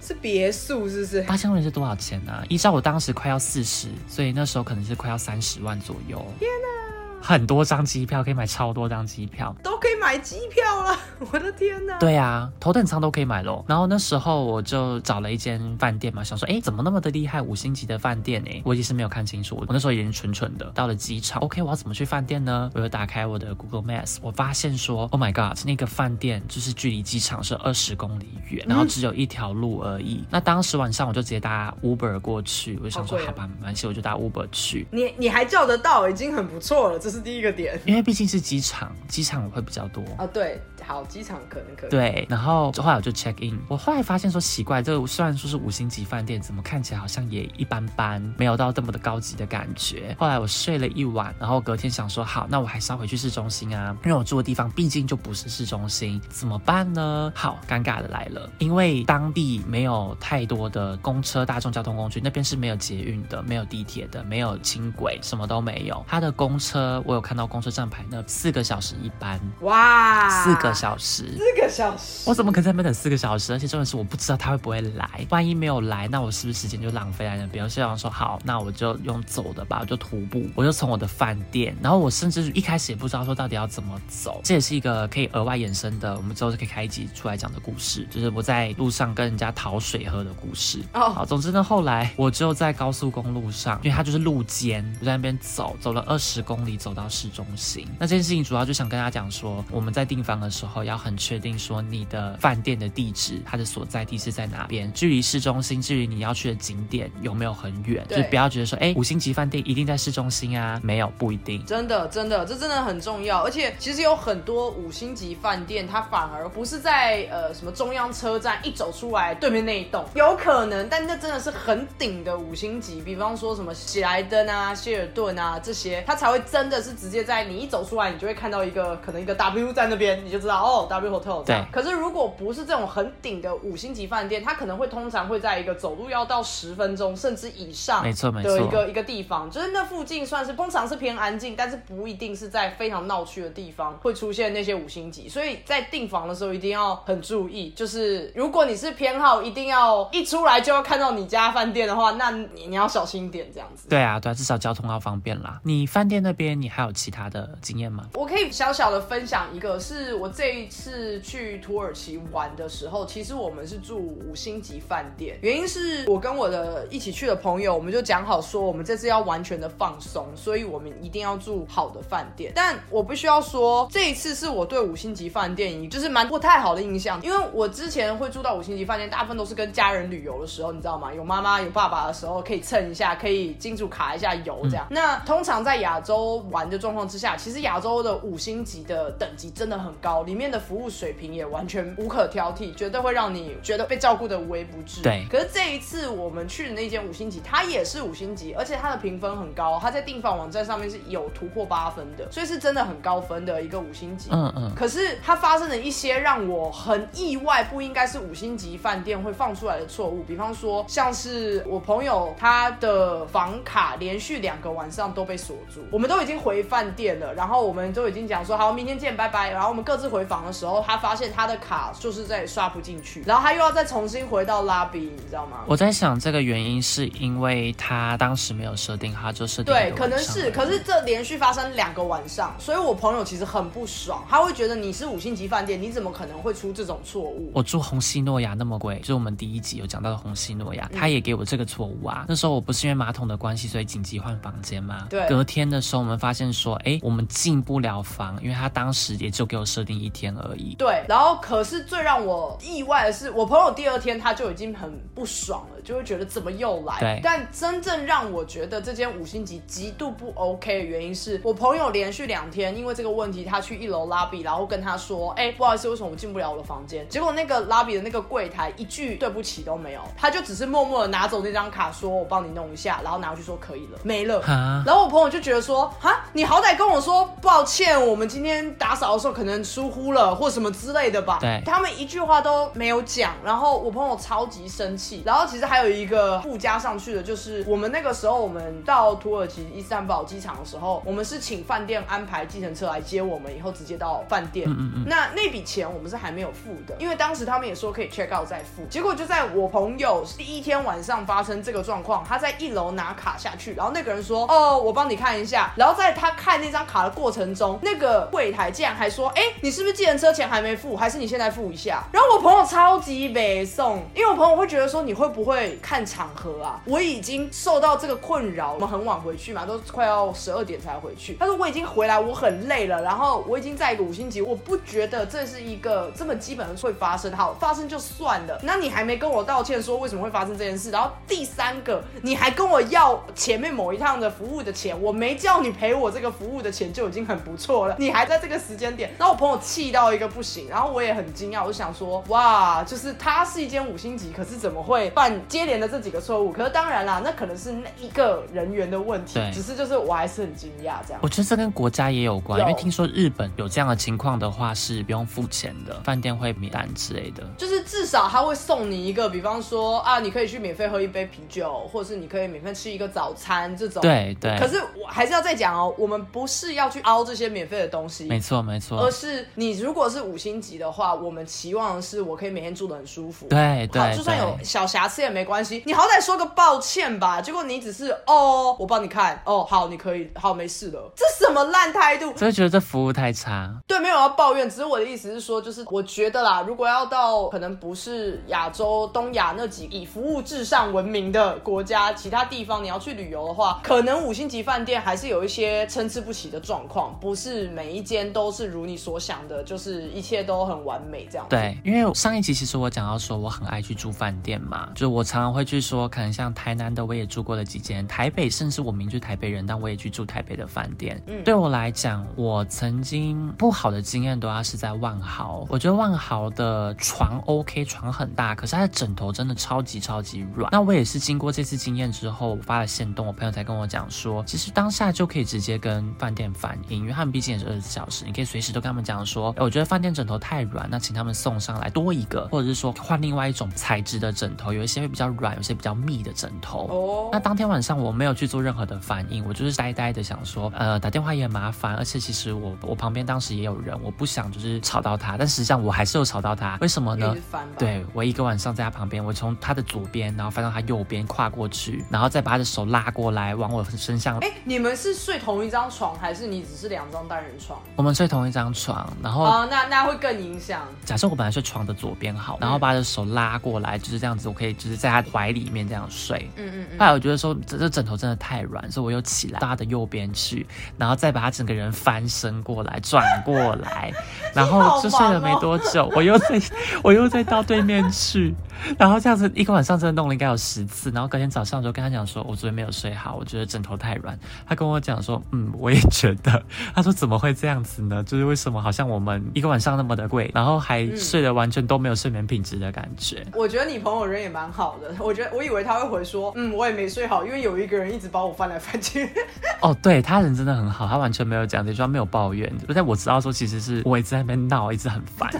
[0.00, 1.22] 是别墅是不是？
[1.22, 6.24] 八千欧元是多少钱呢、依照我当时快要四十，所以那时候可能是快要三十万左右。
[6.38, 6.85] 天哪！
[7.26, 9.52] 很多张机票可以买超多张机票。
[9.64, 10.96] 都可以买机票了，
[11.32, 11.98] 我的天哪！
[11.98, 13.64] 对啊，头等舱都可以买咯。
[13.66, 19.56] 然后那时候我就找了一间饭店嘛，想说，哎，怎么那么的厉害，五星级的饭店哎，我也是没有看清楚。
[19.56, 22.70] 我那时候已经蠢蠢的到了机场，OK，我要怎么去饭店呢？
[22.74, 30.24] 我又打开我的 Google Maps，我发现说，Oh my God，那个饭店就是距离机场是二十公里远，然后只有一条路而已。
[30.30, 34.86] 那当时晚上我就直接搭 Uber 过去，我就想说，好吧，没关系，我就搭 Uber 去。
[34.92, 40.02] 你你还叫得到，已经很不错了，这是第一个点因为毕竟是机场，机场会比较多。
[40.16, 40.26] 啊。
[40.26, 41.90] 对，好，机场可能可以。
[41.90, 50.14] 对，然后后来我就 check in，我后来发现说奇怪，这个虽然说是五星级饭店，怎么看起来好像也一般般，没有到这么的高级的感觉。
[50.18, 57.32] 后来我睡了一晚，然后隔天想说好，那我还是要回去市中心啊，因为我住的地方毕竟就不是市中心，怎么办呢？
[57.34, 66.04] 好，尴尬的来了，因为当地没有太多的公车、大众交通工具，那边是没有捷运的，没有地铁的，没有轻轨，什么都没有。
[66.06, 71.24] 它的公车我有看到公车站牌那四个小时一班，哇，四个小时。
[71.36, 73.52] 四个小时，我怎么可能在那边等四个小时？
[73.52, 77.64] 而且重点是我不知道他会不会来，万一没有来，那我是不是时间就浪费在那边？
[77.64, 90.82] 我就想说好，那我就用走的吧，我就徒步，我就从我的饭店，然后我甚至一开始也不知道说到底要怎么走，这也是一个可以额外衍生的，我们之后就可以开一集出来讲的故事，就是我在路上跟人家讨水喝的故事。
[90.92, 97.86] 哦好，总之呢，后来我就在高速公路上，因为它就是路肩，我在那边走，走了二十公里，走到市中心。
[97.98, 111.64] 那这件事情主要就想跟大家讲说，我们在订房的时候要很确定说你的饭店的地址，它的所在地是在哪边，距离市中心，距离你要去的景点有没有很远，就不要觉得说，哎，五星级饭店一定在市中心啊，没有，不一定。
[111.66, 113.42] 真的，真的，这真的很重要。
[113.42, 123.00] 而且其实有很多五星级饭店，它反而不是在呃什么中央车站一走出来对面那一栋，有可能，但那真的是很顶的五星级。
[123.00, 131.44] 比方说什么喜来登啊、希尔顿啊这些，它才会真的是直接在你一走出来，你就会看到一个可能一个 W 在那边，你就知道哦 W Hotel。
[131.44, 147.70] 对可是如果不是这种很顶的五星级饭店，它可能会通常会在一个走路要到十分钟甚至以上没错没错的一个一个地方，就是那附近算是通常是偏安静，但是不一定是在非常闹区的地方会出现那些五星级，所以在订房的时候一定要很注意。
[147.70, 153.88] 就是如果你是偏好一定要一出来就要看到你家饭店的话，那你你要小心一点这样子。
[153.88, 155.60] 对啊，对啊，至少交通要方便啦。
[155.64, 158.04] 你饭店那边你还有其他的经验吗？
[158.14, 172.52] 我可以小小的分享一个，是我这一次去土耳其玩的时候，其实我们是住五星级饭店，原因是我跟我的一起去的朋友，我们就讲好说，我们这次要完全的放松，所以我们一定要住好的饭店。
[172.54, 181.12] 但我必须要说，这一次是我对五星级饭店就是蛮不太好的印象，因为我之前会住到五星级饭店，大部分都是跟家人旅游的时候，你知道吗？
[181.12, 184.86] 有妈妈有爸爸的时候可以蹭一下，可以金主卡一下油这样。
[184.90, 195.00] 那通常在亚洲玩的状况之下，其实亚洲的五星级的等级真的很高，里面的服务水平也完全无可挑剔，绝对会让你觉得被照顾的无微不至。
[195.02, 204.28] 对可是这一次我们去的那间五星级，它也是五星级，而且它的评分很高，它在订房网站上面是有突破八分的，所以是真的很高分的一个五星级。
[204.32, 225.58] 嗯嗯，可是它发生了一些让我很意外，不应该是五星级饭店会放出来的错误，比方说像是我朋友他的房卡连续两个晚上都被锁住，我们都已经回饭店了，然后我们都已经讲说好明天见，拜拜，然后我们各自回房的时候，他发现他的卡就是在刷不进去，然后他又要再重新回到 lobby，你知道吗？
[225.66, 237.50] 我在想这个原因是因为他当时没有设定，他就设定对，可能是，可是这连续发生两个晚上，所以我朋友其实很不爽，他会觉得你是五星级饭店，你怎么可能会出这种错误？
[237.54, 242.24] 我住红西诺亚那么贵，就是我们第一集有讲到的红西诺亚，嗯他也给我这个错误啊。
[242.28, 245.06] 那时候我不是因为马桶的关系，所以紧急换房间吗？
[245.10, 250.74] 对隔天的时候我们发现说，哎，我们进不了房，因为他当时也就给我设定一天而已。
[250.76, 256.98] 对，然后可是最让我意外的是，我朋友第二天他就已经很不爽了，就会觉得怎么又来？
[257.00, 267.06] 对但真正让我觉得这间五星级极度不 OK 的原因是，我朋友连续两天因为这个问题，他去一楼 lobby，然后跟他说，哎、不好意思，为什么我进不了我的房间？
[267.08, 274.40] 结果那个 lobby 的那个柜台一句对不起都没有，他就只是默默的拿走那张卡，说我帮你弄一下，然后拿回去说可以了，没了。
[274.84, 281.38] 然后我朋友就觉得说，哈，你好歹跟我说抱歉，我们今天打扫的时候可能疏忽了，或什么之类的吧。
[281.40, 285.22] 对他们一句话都没有讲，然后我朋友超级生气。
[285.24, 294.68] 然后其实还有一个附加上去的，就是我们那个时候我们到土耳其伊斯坦堡机场的时候，我们是请饭店安排计程车来接我们，以后直接到饭店。
[294.68, 298.84] 嗯嗯那那笔钱我们是还没有付的，因为当时他们也说可以 check out 再付。
[298.90, 310.96] 结果就在我朋友第一天晚上发生这个状况，他在一楼拿卡下去，然后那个人说：“哦，我帮你看一下。”然后在他看那张卡的过程中，那个柜台竟然还说：“哎，你是不是计程车钱还没付？
[310.96, 316.80] 还是你现在付一下？”然后我朋友超级北送，因为我朋友会觉得说你会不会看场合啊？
[316.86, 321.34] 我已经受到这个困扰，我们很晚回去嘛，都快要十二点才回去。
[321.34, 327.32] 他说我已经回来，我很累了，然后我已经在一个五星级，我不觉得这是一个这么基本的会发生。
[327.36, 346.50] 好，发生就算了，那你还没跟我道歉说为什么会发生这件事，然后第三个你还跟我要前面某一趟的服务的钱，我没叫你赔我这个服务的钱就已经很不错了，你还在这个时间点，然后我朋友气到一个不行，然后我也很惊讶，我就想说哇，就是它是一间五星级，可是怎么会犯接连的这几个错误？
[346.50, 351.28] 可是当然啦，那可能是那一个人员的问题，只是就是我还是很惊讶这样我。
[351.28, 357.44] 觉得这跟国家也有关，有因为听说日本有这样的情况的话是不用付钱的，饭店会免单之类的。
[357.58, 364.00] 就是至少他会送你一个，比方说啊，你可以去免费喝一杯啤酒，或者是你可以免费吃一个早餐这种。。
[364.00, 373.46] 对对，可是我还是要再讲哦，我们不是要去凹这些免费的东西，没错没错而，是你如果是五星级的话，我们期望的是我可以每天住得很舒服。
[373.48, 377.40] 对对好，就算有小瑕疵也没关系，你好歹说个抱歉吧。
[377.40, 380.98] 结果你只是哦，我帮你看，哦，好，你可以，好，没事的。
[381.14, 382.32] 这什么烂态度？
[382.32, 383.74] 真的觉得这服务太差。
[383.86, 411.22] 对，没有要抱怨，只是我的意思是说，就是我觉得啦，如果要到可能不是亚洲、东亚那几以服务至上闻名的国家，其他地方你要去旅游的话，可能五星级饭店还是有一些参差不齐的状况，不是每一间都是如你所想的，就是一切都很完美这样。，对，因为上一集其实我讲到说我很爱去住饭店嘛，就我常常会去说，可能像台南的我也住过了几间，台北甚至我明是台北人，但我也去住台北的饭店。
[411.26, 420.68] 嗯对我来讲，我曾经不好的经验都要是在万豪，我觉得万豪的床 OK，床很大，可是它的枕头真的超级超级软。
[420.72, 436.86] 那我也是经过这次经验之后，我发了线动，我朋友才跟我讲说，其实当下就可以直接跟饭店反映，因为他们毕竟也是二十四小时，你可以随时都跟他们讲说，哎，我觉得饭店枕头太软，那请他们送上来多一个，或者是说换另外一种材质的枕头，有一些会比较软，有些比较密的枕头。
[436.88, 447.34] 哦那，当天晚上我没有去做任何的反应，我就是呆呆的想说，呃，打电话也很麻烦，而且其实我我旁边当时也有人，我不想就是吵到他，但实际上我还是有吵到他，为什么呢。
[447.78, 454.38] 对我一个晚上在他旁边，我从他的左边，然后翻到他右边，跨过去，然后再把他的手拉过来，往我身上。
[454.38, 457.78] 哎，你们是睡同一张床，还是你只是两张单人床？
[457.96, 460.82] 我们睡同一张床，然后哦，那那会更影响。
[461.04, 466.48] 假设我本来睡床的左边好，然后把他的手拉过来，就是这样子，我可以就是在他怀里面这样睡。
[466.56, 466.98] 嗯嗯嗯。
[466.98, 470.66] 后来我觉得说这这枕头真的太软，所以我又起来到他的右边去，
[470.98, 474.12] 然然后再把他整个人翻身过来转过来，
[474.52, 476.60] 然后就睡了没多久，我又再
[477.00, 478.52] 我又再到对面去，
[478.98, 484.36] 然后这样子一个晚上真的弄了应该有十次，然后隔天早上就跟他讲说，我昨天没有睡好，我觉得枕头太软。
[484.68, 486.60] 他跟我讲说，嗯，我也觉得。
[486.92, 488.24] 他说怎么会这样子呢？
[488.24, 493.44] 就是为什么好像我们一个晚上那么的贵，然后还睡得完全都没有睡眠品质的感觉。
[493.54, 499.28] 我觉得你朋友人也蛮好的，我觉得我以为他会回说，嗯，我也没睡好，因为有一个人一直把我翻来翻去。
[499.80, 502.72] 哦，对他人真的很好，他完全没有讲这句话，没有抱怨。
[502.94, 505.50] 但我知道说其实是我一直在那边闹，一直很烦。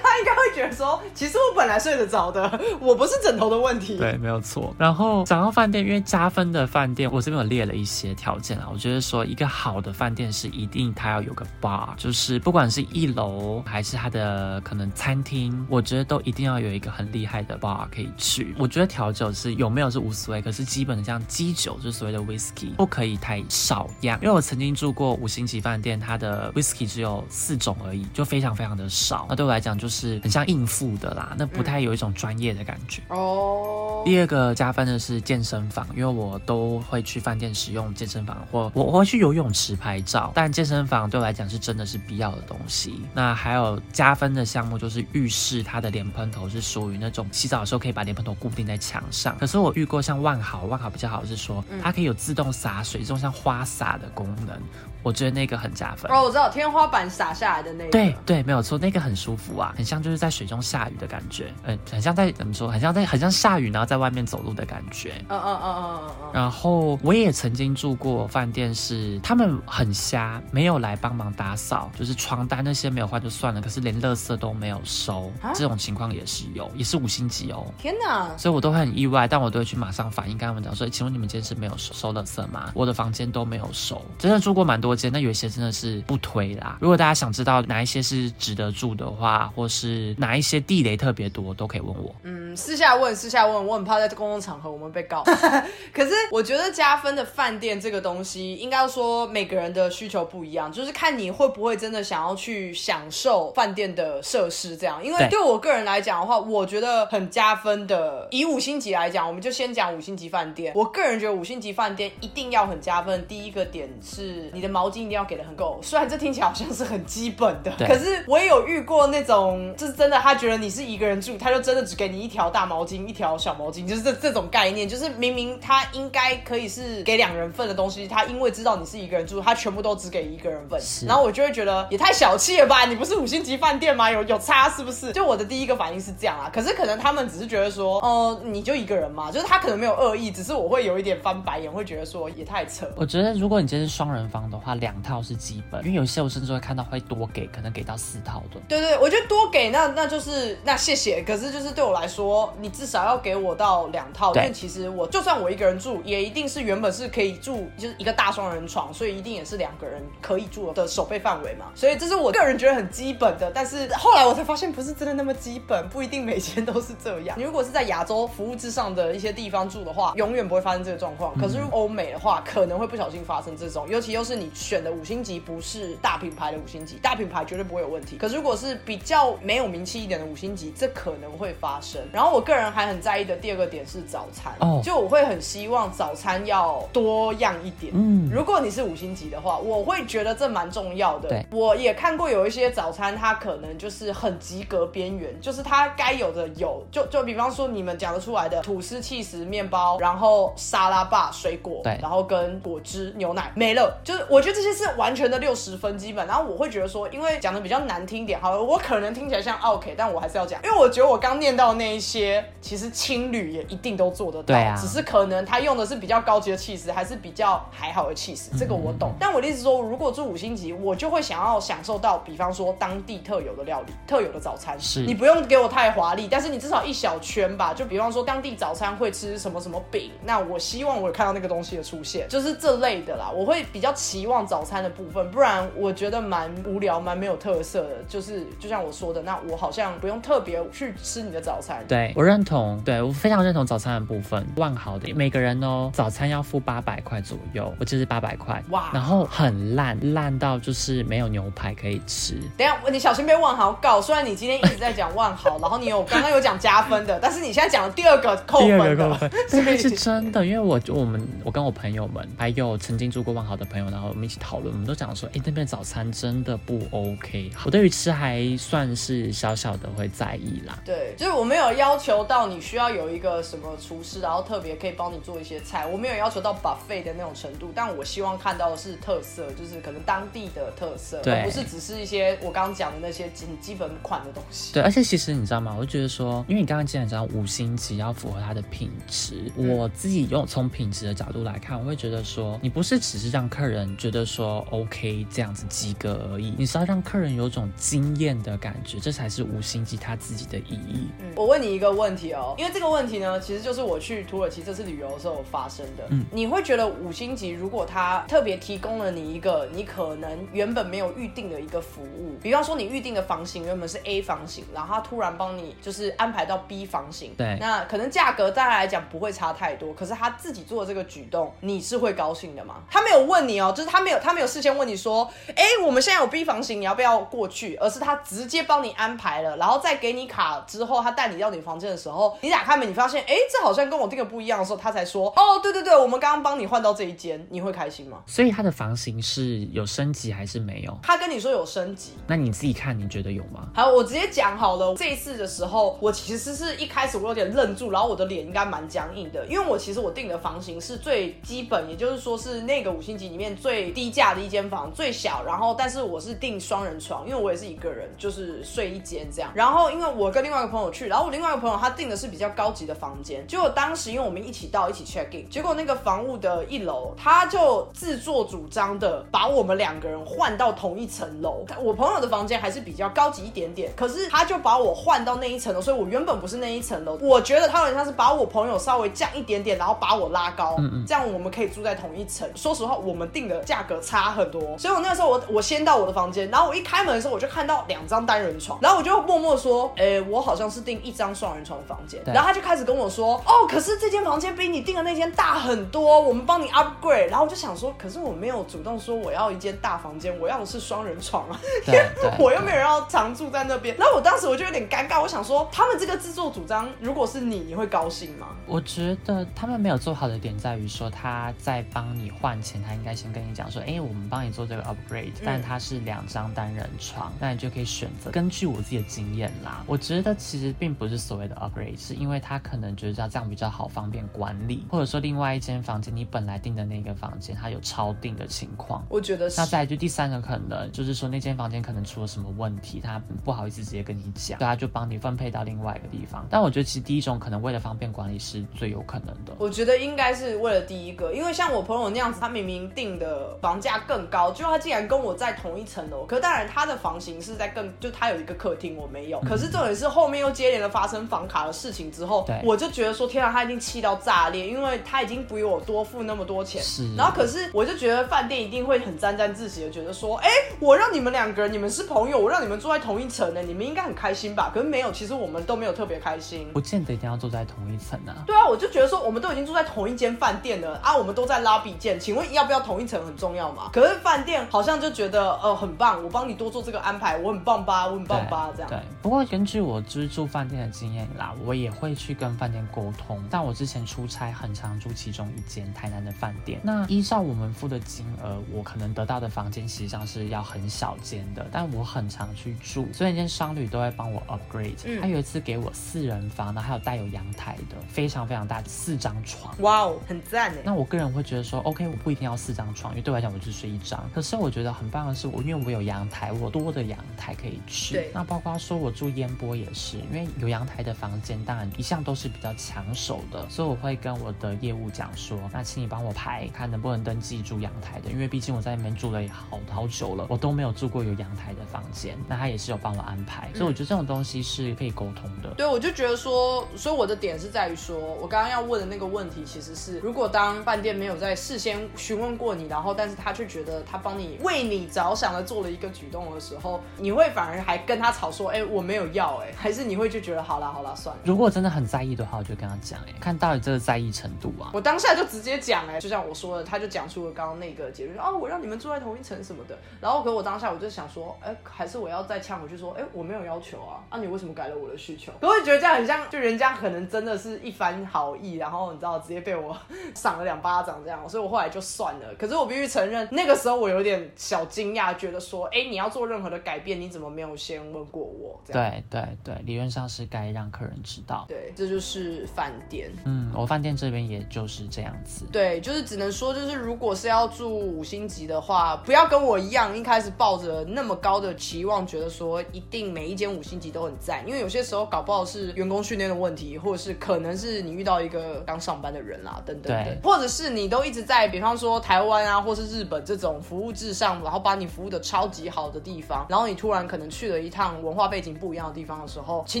[0.02, 3.96] 他应该会觉得说，其实我本来睡得着的，我不是枕头的问题。
[3.98, 4.74] 对，没有错。
[4.78, 8.68] 然后讲到饭店，因为加分的饭店，我这边有列了一些条件啊。
[8.72, 18.54] 我觉得说一个好的饭店是一定它要有个 bar，就是不管是一楼还是它的可能餐厅，我觉得都一定要有一个很厉害的 bar 可以去。
[18.58, 24.18] 我觉得调酒是有没有是无所谓，可是基本的像基酒，就是所谓的 whisky，不可以太少样。
[24.22, 29.26] 因为我曾经住过五星级饭店，它的 whisky 只有四种而已，就非常非常的少。
[29.28, 33.02] 那对我来讲就是很像应付的啦，那不太有一种专业的感觉。
[33.08, 34.02] 哦。
[34.04, 40.32] 第二个加分的是健身房，因为我都会去饭店使用健身房，或我我会去游泳池拍照。
[40.34, 42.79] 但健身房对我来讲是真的是必要的东西。
[43.12, 49.36] 那还有加分的项目就是浴室，它的莲喷头是属于那种洗澡的时候可以把莲喷头固定在墙上。
[49.38, 54.60] 可是我遇过像万豪，万豪比较好是说它可以有自动洒水这种像花洒的功能。
[55.02, 66.30] 我觉得那个很加分哦，我知道天花板洒下来的那个，对对，没有错，那个很舒服啊，很像就是在水中下雨的感觉，嗯，很像在怎么说，很像在很像下雨然后在外面走路的感觉，嗯嗯嗯嗯嗯嗯。
[66.34, 77.66] 然后我也曾经住过饭店，是他们很瞎，没有来帮忙打扫，就是床单那些没有换就算了，可是连垃圾都没有收，这种情况也是有，也是五星级哦。
[77.78, 78.28] 天哪！
[78.36, 82.70] 所以我都会很意外，但我都会去马上反映，跟他们讲说，请问你们今天是没有收收垃圾吗？
[82.74, 84.89] 我的房间都没有收，真的住过蛮多。
[85.10, 86.78] 那有一些真的是不推啦。
[86.80, 92.14] 如果大家想知道哪一些是值得住的话，或是哪一些地雷特别多，都可以问我。
[92.22, 95.22] 嗯，私下问，私下问，我很怕在公共场合我们被告。
[95.92, 105.04] 可是我觉得加分的饭店这个东西，应该说每个人的需求不一样，就是看你会不会真的想要去享受饭店的设施这样。
[105.04, 108.26] 因为对我个人来讲的话，我觉得很加分的。
[108.30, 110.72] 以五星级来讲，我们就先讲五星级饭店。
[110.74, 113.26] 我个人觉得五星级饭店一定要很加分。
[113.26, 115.00] 第一个点是你的毛巾。
[115.00, 132.84] 一定要给的很够，虽然这听起来好像是很基本的，可是我也有遇过那种，就是真的，他觉得你是一个人住，他就真的只给你一条大毛巾，一条小毛巾，就是这这种概念，就是明明他应该可以是给两人份的东西，他因为知道你是一个人住，他全部都只给一个人份，然后我就会觉得也太小气了吧？
[132.84, 134.10] 你不是五星级饭店吗？
[134.10, 135.12] 有有差是不是？
[135.12, 142.86] 就我的第一个反应是这样啊，可是可能他们只是觉得说，哦，你就一个人嘛，就是他可能没有恶意，只是我会有一点翻白眼，会觉得说也太扯。
[142.96, 144.90] 我觉得如果你今天是双人房的话，两。
[144.90, 148.60] 两套是基本，因为有些我甚至会看到会多给，可能给到四套的。
[148.68, 151.22] 对对，我觉得多给那那就是那谢谢。
[151.22, 161.66] 可是就是对我来说，你至少要给我到两套，因为其实我就算我一个人住，也一定是原本是可以住就是一个大双人床，所以一定也是两个人可以住的手备范围嘛。
[161.76, 163.48] 所以这是我个人觉得很基本的。
[163.54, 167.38] 但是后来我才发现，不是真的那么基本，不一定每间都是这样。
[167.38, 171.32] 你如果是在亚洲服务至上的一些地方住的话，永远不会发生这个状况。
[171.38, 174.80] 可是欧美的话，可能会不小心发生这种，尤其又是你选。
[174.80, 178.16] 的五星级不是大品牌的五星级，大品牌绝对不会有问题。
[178.16, 182.00] 可是如果是比较没有名气一点的五星级，这可能会发生。
[182.10, 187.92] 然后我个人还很在意的第二个点是早餐，就我会很希望早餐要多样一点。
[187.94, 191.28] 嗯，如果你是五星级的话，我会觉得这蛮重要的。
[191.28, 204.70] 对，我也看过有一些早餐，它可能就是很及格边缘，就是它该有的有，就就比方说你们讲得出来的吐司、气食、面包，然后沙拉吧、水果，对，然后跟果汁、牛奶没了，就是我觉得这些。
[204.80, 219.12] 是完全的六十分基本，然后我会觉得说，因为讲的比较难听点，好了，我可能听起来像 OK，但我还是要讲，因为我觉得我刚念到那一些，其实青旅也一定都做得到，对啊，只是可能他用的是比较高级的气势，还是比较还好的气势，这个我懂。
[219.18, 234.60] 但我的意思说，如果住五星级，我就会想要享受到，比方说当地特有的料理、特有的早餐，是你不用给我太华丽，但是你至少一小圈吧，就比方说当地早餐会吃什么什么饼，那我希望我有看到那个东西的出现，就是这类的啦，我会比较期望早。
[234.60, 237.96] 早餐的部分，不然我觉得蛮无聊、蛮没有特色的。
[238.06, 241.82] 就是就像我说的，那我好像不用特别去吃你的早餐。
[241.88, 244.46] 对我认同，对我非常认同早餐的部分。
[244.56, 252.34] 万豪的每个人哦，早餐要付八百块左右，我就是八百块哇，然后很烂，烂到就是没有牛排可以吃。
[252.58, 253.98] 等下你小心被万豪告。
[253.98, 260.44] 虽然你今天一直在讲万豪，然后你有刚刚有讲加分的， 但是你现在讲的第二个扣分的，这个 是真的。
[260.44, 264.36] 因为我我们我跟我朋友们还有曾经住过万豪的朋友，然后我们一起。
[264.36, 267.50] 起讨论，我们都讲说，哎，那边早餐真的不 OK。
[267.64, 270.78] 我对于吃还算是小小的会在意啦。
[270.84, 284.72] 对，就是我没有要求到你需要有一个什么厨师，然后特别可以帮你做一些菜，我没有要求到 buffet 的那种程度，但我希望看到的是特色，就是可能当地的特色，对而不是只是一些我刚刚讲的那些基基本款的东西。
[284.72, 285.74] 对，而且其实你知道吗？
[285.76, 301.08] 我就觉得说，因为你刚刚既然讲五星级要符合它的品质，我自己用从品质的角度来看，我会觉得说，你不是只是让客人觉得说 OK 这样子及格而已，你是要让客人有种惊艳的感觉，这才是五星级它自己的意义。
[301.18, 306.04] 嗯，我问你一个问题哦，因为这个问题呢，其实就是我去土耳其这次旅游的时候发生的。
[306.10, 322.76] 嗯你会觉得五星级如果他特别提供了你一个你可能原本没有预定的一个服务，比方说你预定的房型原本是 A 房型，然后他突然帮你就是安排到 B 房型，对那可能价格大家来讲不会差太多，可是他自己做的这个举动，你是会高兴的吗？
[322.88, 327.76] 他没有问你哦，就是他没有他没有事先问你说，哎，我们现在有 B 房型，你要不要过去？
[327.76, 338.18] 而是他直接帮你安排了，然后再给你卡之后，他带你到你房间的时候，你打开门，你发现，哎，这好像跟我订的不一样的时候，他才说，哦，对对对，我们刚刚帮你换到这一间，你会开心吗？
[338.26, 340.98] 所以他的房型是有升级还是没有？
[341.02, 343.68] 他跟你说有升级，那你自己看，你觉得有吗？
[343.74, 344.94] 好，我直接讲好了。
[344.94, 355.42] 这一次的时候，我其实是一开始我有点愣住，然后我的脸应该蛮僵硬的，因为我其实我订的房型是最基本，也就是说是那个五星级里面最低价的一间房，最小。
[355.44, 359.50] 然后，但是我是订双人床，因为我也是一个人，就是睡一间这样。
[359.54, 371.64] 然后，因为我跟另外一个朋友去，然后我另外一个朋友他订的是比较高级的房间，结果当时因为我们一起到一起 check in，结果那个房屋的一楼他就自作主张的把我们两个人换到同一层楼。
[371.80, 377.18] 我朋友的房间还是比较高级一点点，可是他就把我换到那一层楼，所以我原本不是那一层楼。
[377.20, 380.76] 我觉得他有点像是把我朋友稍微降一点点，然后把我拉高，
[381.06, 382.48] 这样我们可以住在同一层。
[382.54, 397.28] 说实话，我们订的价格差很多，所以我那个时候我我先到我的房间，然后我一开门的时候我就看到两张单人床，然后我就默默说，诶，我好像是订一张双人床的房间，然后他就开始跟我说，哦，可是这间房间比你订的那间大很多，我们帮你 upgrade。
[397.28, 401.60] 然后我就想说，可是我没有主动说我要一间大房间，我要的是双人床啊。
[402.38, 408.48] 我又没有人要常住在那边，然后我当时我就有点尴尬，我想说，他们这个自作主张，如果是你，你会高兴吗？
[408.66, 418.30] 我觉得他们没有做好的点在于说，他在帮你换钱，他应该先跟你讲说，哎，我们帮你做这个 upgrade，但它是两张单人床，那你就可以选择。
[418.30, 429.02] 根据我自己的经验啦，我觉得其实并不是所谓的 upgrade，是因为他可能觉得这样比较好，方便管理，或者说另外一间房间你本来订的那个房间，它有超订的情况。
[429.08, 429.66] 我觉得是那。
[429.70, 436.44] 再来就第三个可能就是说那间房间可能出了什么问题，他不好意思直接跟你讲，对，他就帮你分配到另外一个地方。
[436.50, 439.54] 但我觉得其实第一种可能为了方便管理是最有可能的。
[439.60, 446.24] 我觉得应该是为了第一个，因为像我朋友那样子，他明明订的房价更高，就他竟然跟我在同一层楼。
[446.24, 449.40] 可是当然他的房型是在更，就他有一个客厅，我没有。
[449.40, 456.82] 可是重点是后面又接连的发生房卡的事情之后对，我就觉得说，天啊，他一定气到炸裂，因为他已经比我多付那么多钱。
[456.82, 460.48] 是然后可是我就觉得饭店一定会很沾沾自喜的，觉得说，哎，
[460.78, 464.70] 我让你们两个人，你们是朋友，我让你们住在同一层呢，你们应该很开心吧？
[464.72, 466.70] 可是没有，其实我们都没有特别开心。
[466.72, 468.44] 不见得一定要住在同一层啊。
[468.46, 473.90] 对啊，我就觉得说，我们都已经住在同一间饭店了啊，我们都在拉比见，请问要不要同一层很重要嘛？
[473.92, 478.88] 可是饭店好像就觉得，呃，很棒，我帮你多做这个安排，我很棒吧，我很棒吧，这样。
[478.88, 483.42] 对，不过根据我就是住饭店的经验啦，我也会去跟饭店沟通。
[483.50, 494.94] 但我之前出差很常住其中一间台南的饭店，那依照我们付的金额，我可能得到的房间实际上是要很小间的，但我很常去住，所以那间商旅都会帮我 upgrade。
[495.04, 499.74] 嗯他有一次给我四人房，然后还有带有阳台的，非常非常大，四张床。
[499.80, 500.78] 哇哦，很赞哎。
[500.84, 504.28] 那我个人会觉得说，OK，我不一定要四张床，因为对我来讲，我就睡一张。
[504.34, 508.14] 可是我觉得很棒的是，我因为我有阳台，我多的阳台可以去。
[508.14, 522.36] 对那包括说我住烟波也是，因为有阳台的房间，当然一向都是比较抢手的，所以我会跟我的业务讲说，那请你帮我排，看能不能登记住阳台的，因为毕竟我在里面住了也好好久了，我都没有住过有阳台的房间。
[522.48, 525.70] 那他也是有帮我安排，所以我觉得这种东西是可以沟通的。
[525.76, 541.42] 对，我就觉得说，所以我的点是在于说，我刚刚要问的那个问题，其实是如果当饭店没有在事先询问过你，然后但是他却觉得他帮你为你着想的做了一个举动的时候，你会反而还跟他吵说，哎，我没有要，哎，还是你会就觉得好啦好啦算了。
[541.44, 544.90] 如果真的很在意的话，我就跟他讲，哎，看到底这个在意程度啊。
[544.92, 549.96] 我当下就直接讲哎、就像我说的，他就讲出了刚刚那个结论，哦，我让你们住在同一层什么的。
[550.20, 555.52] 然后可我当下我就想说，哎、还是我要再呛回去说，哎、我没有要求啊，啊，你为什么改了我的需求？
[555.60, 559.96] 可 我觉得这样很像，就人家可能真的是一番好意，然后你知道直接被我
[560.34, 562.54] 赏了两巴掌这样，所以我后来就算了。
[562.58, 568.80] 可是我必须承认，那个时候我有点小惊讶，觉得说，哎，你要做任何的改变，你怎么没有先问过我？
[568.86, 571.64] 对对对，理论上是该让客人知道。
[571.68, 573.30] 对，这就是饭店。
[573.44, 575.66] 嗯，我饭店这边也就是这样子。
[575.72, 600.00] 对，就是只能说，就是如果是要住五星级的话，不要跟我一样一开始抱着那么高的期望，觉得说一定每一间五星级都很赞，因为有些时候搞不好是员工训练的问题，或者是可能是你遇到一个刚上班的人啦，等等等，或者是你都一直在，比方说台湾啊，或是日本这种服务至上，然后把你服务的超级好的地方，然后你突然可能去了一趟文化背景不一样的地方的时候，请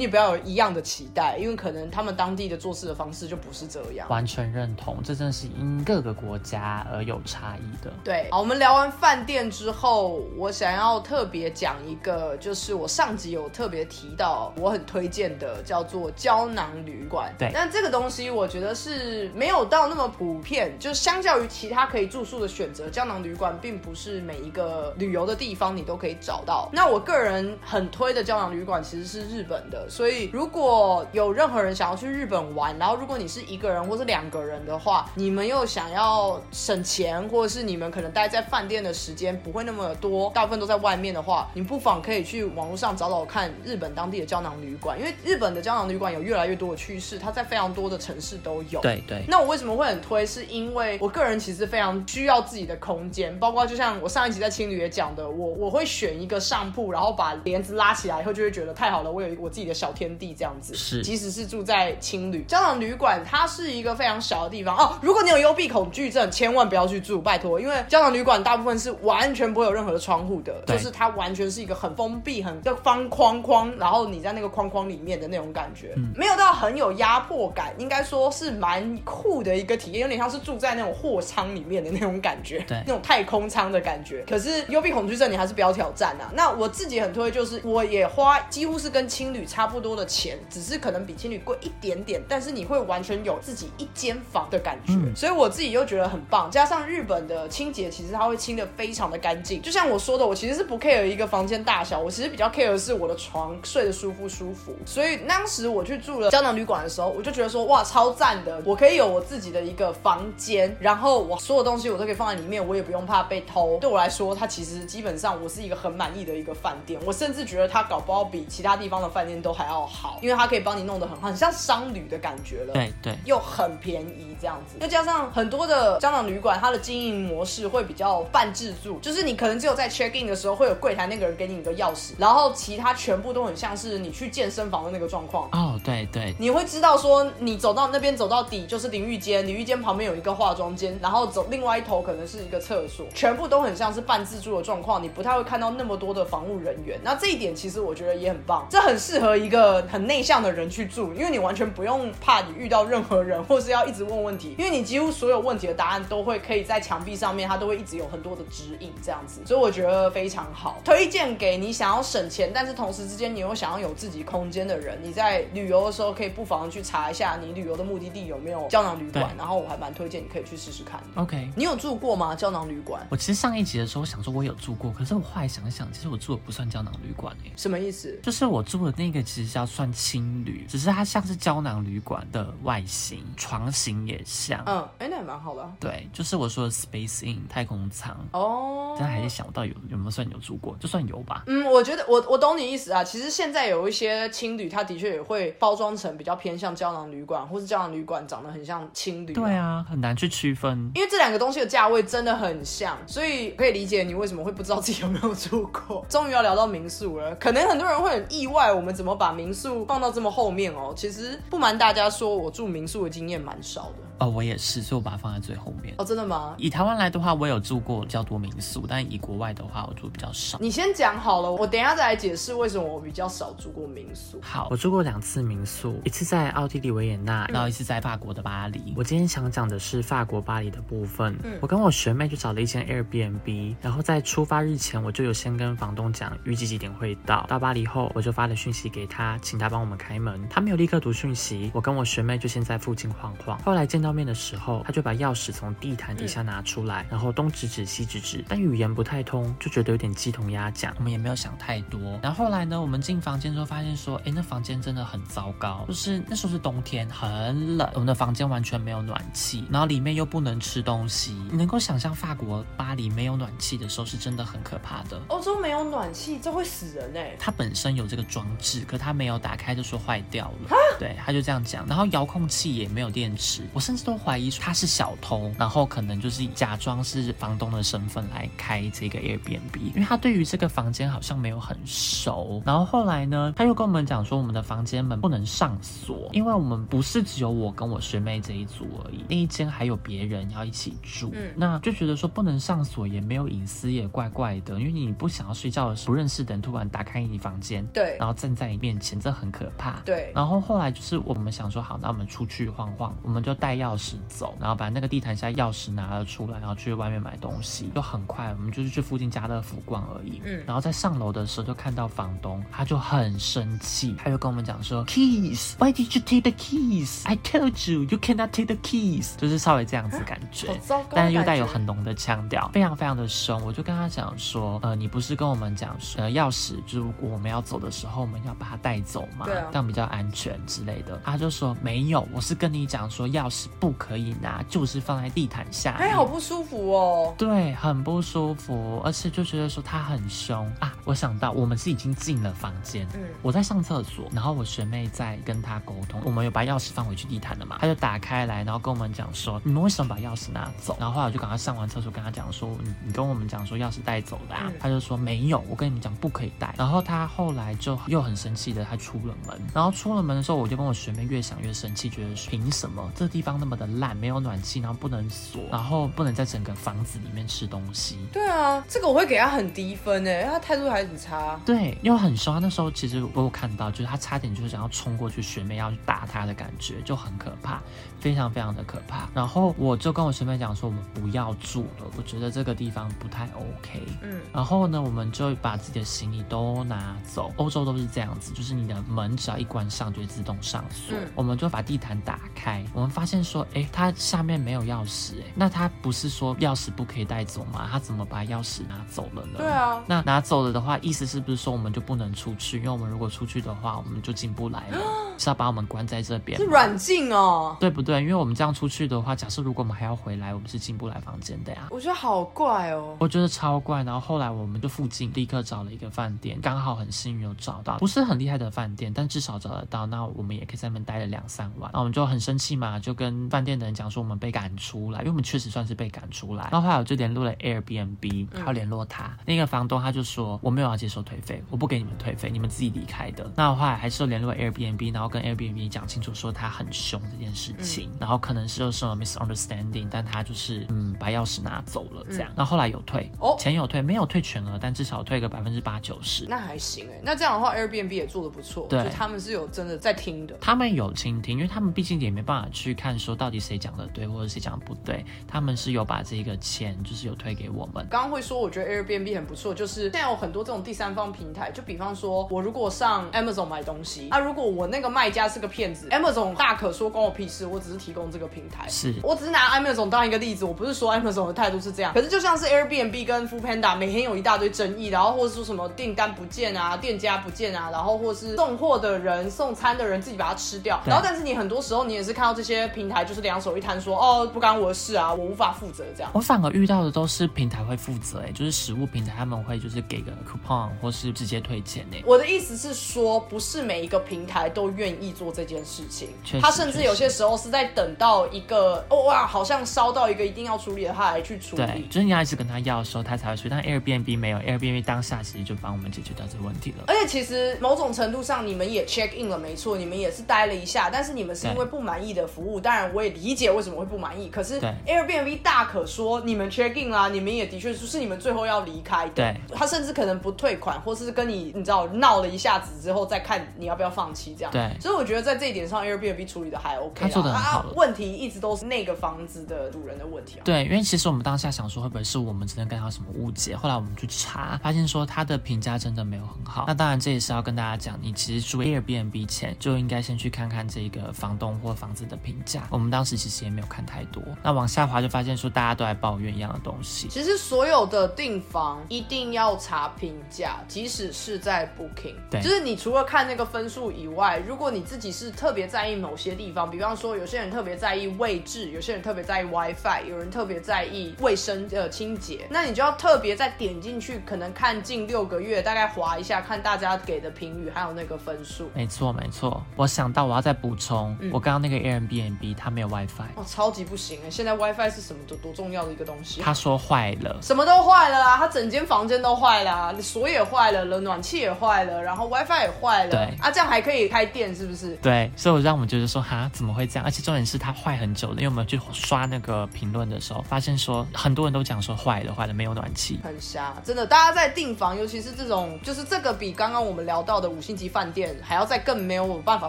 [0.00, 4.08] 你不要有一样的期待，因为可能他们当地的做事的方式就不是这样。
[4.08, 7.92] 完全认同，这真的是因各个国家而有差异的。
[8.04, 17.34] 对，好，我们聊完饭店之后，我想要特别讲一个，就是我上集有特别提到，我很推荐的，叫做胶囊旅馆。
[17.38, 26.68] 对，但这个东西我觉得是没有到那么普遍，就相较于其他可以住宿的选择，胶囊旅馆并不是每一个旅游的地方你都可以找到。
[26.72, 48.80] 那我个人很推的胶囊旅馆其实是日本的，所以如果有任何人想要去日本玩，然后如果你是一个人或是两个人的话，你们又想要省钱，或者是你们可能待在饭店的时间不会那么多，大部分都在外面的话，你不妨可以去网络上找找看日本当地的胶囊旅馆，因为日本的胶囊旅馆有越来越多的趋势，它在非常多的城市都有。
[48.80, 49.24] 对对。
[49.26, 50.18] 那我为什么会很推？
[50.28, 60.74] 是因为我个人其实非常需要自己的空间，包括就像我上一集在青旅也讲的，我我会选一个上铺，然后把帘子拉起来以后，就会觉得太好了，我有我自己的小天地这样子。
[60.74, 64.76] 是，即使是住在青旅胶囊旅馆，它是一个非常小的地方。
[64.76, 64.98] 哦。
[65.02, 84.22] 如果你有幽闭恐惧症，千万不要去住，拜托，因为胶囊旅馆大部分是完全不会有任何的窗户的，就是它完全是一个很封闭、很就方框框，然后你在那个框框里面的那种感觉，没有到很有压迫感，应该说是蛮酷的一个体验，有点像是住在那种货仓里面的那种感觉，对，那种太空舱的感觉。
[84.28, 86.30] 可是幽闭恐惧症你还是不要挑战啊。
[86.34, 96.50] 那我自己很推，就是我也花几乎是跟青旅差不多的钱，只是可能比青旅贵一点点，但是你会完全有自己一间房的感觉，所以我自己又觉得很棒。
[96.50, 99.62] 加上日本的清洁，其实它会清的非常的干净。
[99.62, 104.74] 就像我说的，我其实是不 care 一个房间大小，我其实比较 care 的是我的床睡得舒不舒服。
[104.84, 113.78] 所以当时我去住了胶囊旅馆的时候，我就觉得说哇超赞的，我可以有我自己的一个房间，然后我所有东西我都可以放在里面，我也不用怕被偷。
[113.80, 117.00] 对我来说，它其实基本上我是一个很满意的一个饭店。
[117.04, 122.72] 我甚至觉得它搞不好比其他地方的饭店都还要好，因为它可以帮你弄得很很像商旅的感觉了。
[122.72, 135.48] 对对，又很便宜这样子，又加上很多的香港旅馆，它的经营模式会比较半自助，就是你可能只有在 check in 的时候会有柜台那个人给你一个钥匙，然后其他全部都很像是你去健身房的那个状况。
[135.52, 146.98] 哦，对对，你会知道说你走到那边走到底就是淋浴间，淋浴间旁边有一个化妆间，然后走另外一头可能是一个厕所，全部都很像是半自助的状况，你不太会看到那么多的防务人员。
[147.04, 170.98] 那这一点其实我觉得也很棒，这很适合一个很内向的人去住，因为你完全不用怕你遇到任何人，或是要一直问问题，因为你几乎所有问题的答案都会可以在墙壁上面，它都会一直有很多的指引这样子，所以我觉得非常好，推荐给你想要省钱，但是同时之间你又想要有自己空间的人，你在旅游的时候可以不妨去查一下你旅游的目的地有没有胶囊旅馆，然后我还蛮推荐你可以去试试看。
[171.16, 172.34] OK，你有住过吗？
[172.38, 173.04] 胶囊旅馆？
[173.10, 177.52] 我其实上一集的时候想说我有住过，可是我后来想想，其实我住的不算胶囊旅馆诶。
[177.56, 178.18] 什么意思？
[178.22, 184.62] 就是我住的那个其实叫算青旅，只是它像是胶囊旅馆的外形，床型也像。
[184.66, 185.68] 嗯，哎，那也蛮好的。
[185.80, 188.16] 对，就是我说的 Space In 太空舱。
[188.32, 191.42] 哦，但还是想不到有有没有算有住过，就算有吧。
[191.48, 193.02] 嗯，我觉得我我懂你意思啊。
[193.02, 199.32] 其实现在有一些青旅，它的确也会包装成比较偏向胶囊旅馆，或是胶囊旅馆长得很像青旅。
[199.32, 206.04] 对啊，很难去区分，因为这两个东西的价位真的很像，所以可以理解你为什么会不知道自己有没有住过。
[206.08, 210.92] 终于要聊到民宿了，可能很多人会很意外，我们怎么把民宿放到这么后面哦？
[210.96, 214.07] 其实不瞒大家说，我住民宿的经验蛮少的。
[214.18, 215.94] 哦，我也是，所以我把它放在最后面。
[215.98, 216.54] 哦，真的吗？
[216.58, 220.58] 以台湾来的话，我有住过比较多民宿，但以国外的话，我住比较少。
[220.60, 224.40] 你先讲好了，我等一下再来解释为什么我比较少住过民宿。
[224.42, 228.92] 好，我住过两次民宿，一次在奥地利维也纳，然后一次在法国的巴黎。
[228.96, 231.38] 我今天想讲的是法国巴黎的部分。
[231.44, 237.46] 嗯，我跟我学妹就找了一间 Airbnb，然后在出发日前，我就有先跟房东讲预计几点会到。
[237.48, 240.44] 到巴黎后，我就发了讯息给他，请他帮我们开门。
[240.48, 243.56] 他没有立刻读讯息，我跟我学妹就先在附近晃晃。
[243.60, 244.07] 后来见到。
[244.08, 250.94] 到面的时候，他就把钥匙从地毯底下拿出来，然后东指指西指指，但语言不太通，就觉得有点鸡同鸭讲。
[250.96, 252.18] 我们也没有想太多。
[252.22, 261.32] 然后后来呢，我们进房间之后发现说，哎，那房间真的很糟糕，就是那时候是冬天，很冷，我们的房间完全没有暖气，然后里面又不能吃东西。
[261.50, 265.20] 你能够想象法国巴黎没有暖气的时候是真的很可怕的。
[265.28, 267.36] 欧洲没有暖气，这会死人哎！
[267.38, 270.74] 它本身有这个装置，可它没有打开就说坏掉了。
[270.98, 271.86] 对，他就这样讲。
[271.86, 282.62] 然后遥控器也没有电池，我甚至都怀疑他是小偷，然后可能就是假装是房东的身份来开这个 Airbnb，因为他对于这个房间好像没有很熟。
[282.66, 291.30] 然后后来呢，他又跟我们讲说，我们的房间门不能上锁，因为我们不是只有我跟我学妹这一组而已，那一间还有别人要一起住。
[291.34, 300.00] 嗯，那就觉得说不能上锁也没有隐私，也怪怪的，因为你不想要睡觉的时候，不认识的人突然打开你房间，对，然后站在你面前，这很可怕。
[300.04, 300.88] 对，然后后来。
[300.98, 310.40] 就是我们想说好，那我们出去晃晃，我们就带钥匙走，然后把那个地毯下钥匙拿了出来，然后去外面买东西，就很快，我们就是去附近家乐福逛而已。
[310.44, 319.36] 嗯，然后在上楼的时候就看到房东，他就很生气，他就跟我们讲说，Keys，Why did you take the keys？I told you you cannot take the keys。
[319.36, 320.68] 就是稍微这样子感觉，
[321.10, 323.62] 但是又带有很浓的腔调，非常非常的凶。
[323.64, 330.58] 我就跟他讲说，呃，你不是跟我们讲说，呃，钥匙就是如果我们要走的时候，我们要把它带走嘛，对啊，这样比较安全。
[330.66, 335.92] 之类的，他就说没有，我是跟你讲说钥匙不可以拿，就是放在地毯下。
[335.92, 337.34] 哎，好不舒服哦。
[337.36, 340.94] 对，很不舒服，而且就觉得说他很凶啊。
[341.04, 350.96] 我想到我们是已经进了房间，嗯，我在上厕所，然后我学妹在跟他沟通，我们有把钥匙放回去地毯了嘛，他就打开来，然后跟我们讲说你们为什么把钥匙拿走？
[351.00, 356.72] 然后后来我就赶快上完厕所跟他讲说你你跟我们讲说钥匙带走的，啊，他就说没有，我跟你们讲不可以带。
[356.78, 360.68] 然后他后来就又很生气的他出了门，然后出了门的时候我。
[360.68, 368.18] 就跟我学妹越想越生气，觉得凭什么这地方那么的烂，没有暖气，然后不能锁，然后不能在整个房子里面吃东西。
[368.32, 371.60] 对啊，这个我会给他很低分诶，他态度还很差。
[371.64, 372.52] 对，因为很凶。
[372.52, 377.80] 他那时候其实我有看到，就是他差点就是想要冲过去，学妹要去打他的感觉，就很可怕，
[378.20, 379.28] 非常非常的可怕。
[379.34, 384.02] 然后我就跟我学妹讲说，我们不要住了，我觉得这个地方不太 OK。
[384.22, 387.52] 嗯，然后呢，我们就把自己的行李都拿走。
[387.56, 390.56] 欧洲都是这样子，就是你的门只要一关上，就会自动。
[390.60, 397.88] 上锁，我们就把地毯打开，我们发现说，哎，他下面没有钥匙，哎，那他不是说钥匙不可以带走吗？
[397.90, 399.58] 他怎么把钥匙拿走了呢？
[399.58, 402.78] 对啊，那拿走了的话，意思是不是说我们就不能出去？
[402.78, 404.98] 因为我们如果出去的话，我们就进不来了，
[405.38, 406.58] 是要把我们关在这边？
[406.58, 408.20] 是软禁哦，对不对？
[408.20, 411.86] 因为我们这样出去的话，假设如果我们还要回来，我们是进不来房间的呀。
[411.90, 414.02] 我觉得好怪哦，我觉得超怪。
[414.02, 420.04] 然后后来我们就附近立刻找了一个饭店，刚好很幸运有找到，不是很厉害的饭店，但至少找得到。
[420.04, 421.28] 那我们也可以在那边待了。
[421.28, 426.68] 两三晚，那我们就很生气嘛，就跟饭店的人讲说我们被赶出来，因为我们确实算是被赶出来。
[426.72, 433.50] 然后后来我就联络了 Airbnb，还有联络他那个房东，他就说我没有要接受退费，我不给你们退费，你们自己离开的。
[433.54, 442.50] 那后来还是联络 Airbnb，然后跟 Airbnb 讲清楚说他很凶这件事情，然后可能是有什么 misunderstanding，但他就是嗯把钥匙拿走了这样。
[442.56, 446.46] 那后来有退，哦，钱有退，没有退全额，但至少退个百分之八九十。
[446.48, 451.08] 那还行哎，那这样的话 Airbnb 也做的不错，对，他们是有真的在听的，他们有。
[451.18, 458.06] 倾听，因为他们毕竟也没办法去看说到底谁讲的对或者谁讲的不对，他们是有把这个钱就是有推给我们。
[458.08, 481.82] 刚刚会说我觉得 Airbnb 很不错，就是现在有很多这种第三方平台，就比方说我如果上 Amazon 买东西，啊，如果我那个卖家是个骗子，Amazon 大可说关我屁事，我只是提供这个平台，是我只是拿 Amazon 当一个例子，我不是说 Amazon 的态度是这样，可是就像是 Airbnb 跟 Food Panda 每天有一大堆争议，然后或者说什么订单不见啊，店家不见啊，然后或是送货的人送餐的人自己把它吃掉，然后但是你很多。
[481.88, 486.30] 时候你也是看到这些平台就是两手一摊说哦不干我的事啊我无法负责这样。
[486.34, 492.22] 我反而遇到的都是平台会负责哎，就是食物平台他们会就是给个 coupon 或是直接退钱哎。
[492.24, 496.28] 我的意思是说，不是每一个平台都愿意做这件事情。
[496.60, 501.84] 他甚至有些时候是在等到一个哦哇好像烧到一个一定要处理的他来去处理。
[501.84, 503.70] 对，就是你要一直跟他要的时候他才会处理。
[503.70, 507.04] 但 Airbnb 没有，Airbnb 当下其实就帮我们解决掉这个问题了。
[507.06, 514.48] 而且其实某种程度上你们也 check in 了没错，你们也是待了一下，但是你们是因为不满意的服务，当然我也理解为什么会不满意。
[514.48, 519.32] 可是 Airbnb 大可说你们 check in 啦，你们也的确是你们最后要离开的。
[519.34, 524.72] 对，他甚至可能不退款，或是跟你你知道闹了一下子之后再看你要不要放弃这样。
[524.72, 527.20] 对，所以我觉得在这一点上 Airbnb 处理的还 OK。
[527.20, 527.86] 他做的很好。
[527.94, 530.62] 问题一直都是那个房子的主人的问题啊。
[530.64, 536.84] 对，因为其实我们当下想说会不会是我们真的跟他什么误解，后来我们去查，发现说他的评价真的没有很好。
[536.86, 542.82] 那当然这也是要跟大家讲，你其实住 Airbnb 前就应该先去看看这个房东或房子的评价。
[542.98, 544.42] 我我们当时其实也没有看太多。
[544.60, 547.28] 那往下滑就发现说大家都在抱怨一样的东西。
[547.28, 568.90] 其实所有的订房一定要查评价，即使是在 Booking，对就是你除了看那个分数以外，如果你自己是特别在意某些地方，比方说有些人特别在意位置，有些人特别在意 WiFi，有人特别在意卫生呃清洁，那你就要特别再点进去，可能看近六个月，大概划一下，看大家给的评语还有那个分数。
[568.92, 574.50] 没错没错，我想到我要再补充，我刚刚那个 Airbnb 它没有 WiFi，哦，超级不行哎！
[574.50, 576.64] 现在 WiFi 是什么多多重要的一个东西啊？
[576.64, 577.58] 他说坏了。
[577.62, 578.56] 什么都坏了啊！
[578.56, 585.14] 他整间房间都坏了啊，锁也坏了，冷暖气也坏了，然后 WiFi 也坏了，对啊，这样还可以开店是不是？
[585.16, 587.24] 对，所以我让我们觉得说，哈，怎么会这样？
[587.24, 593.40] 而且重点是它坏很久了，因为我们去刷那个评论的时候，发现说很多人都讲说坏了，坏了，没有暖气。
[593.42, 599.88] 很瞎，真的，大家在订房，尤其是这种，就是这个比刚刚我们聊到的五星级饭店还要再更没有办法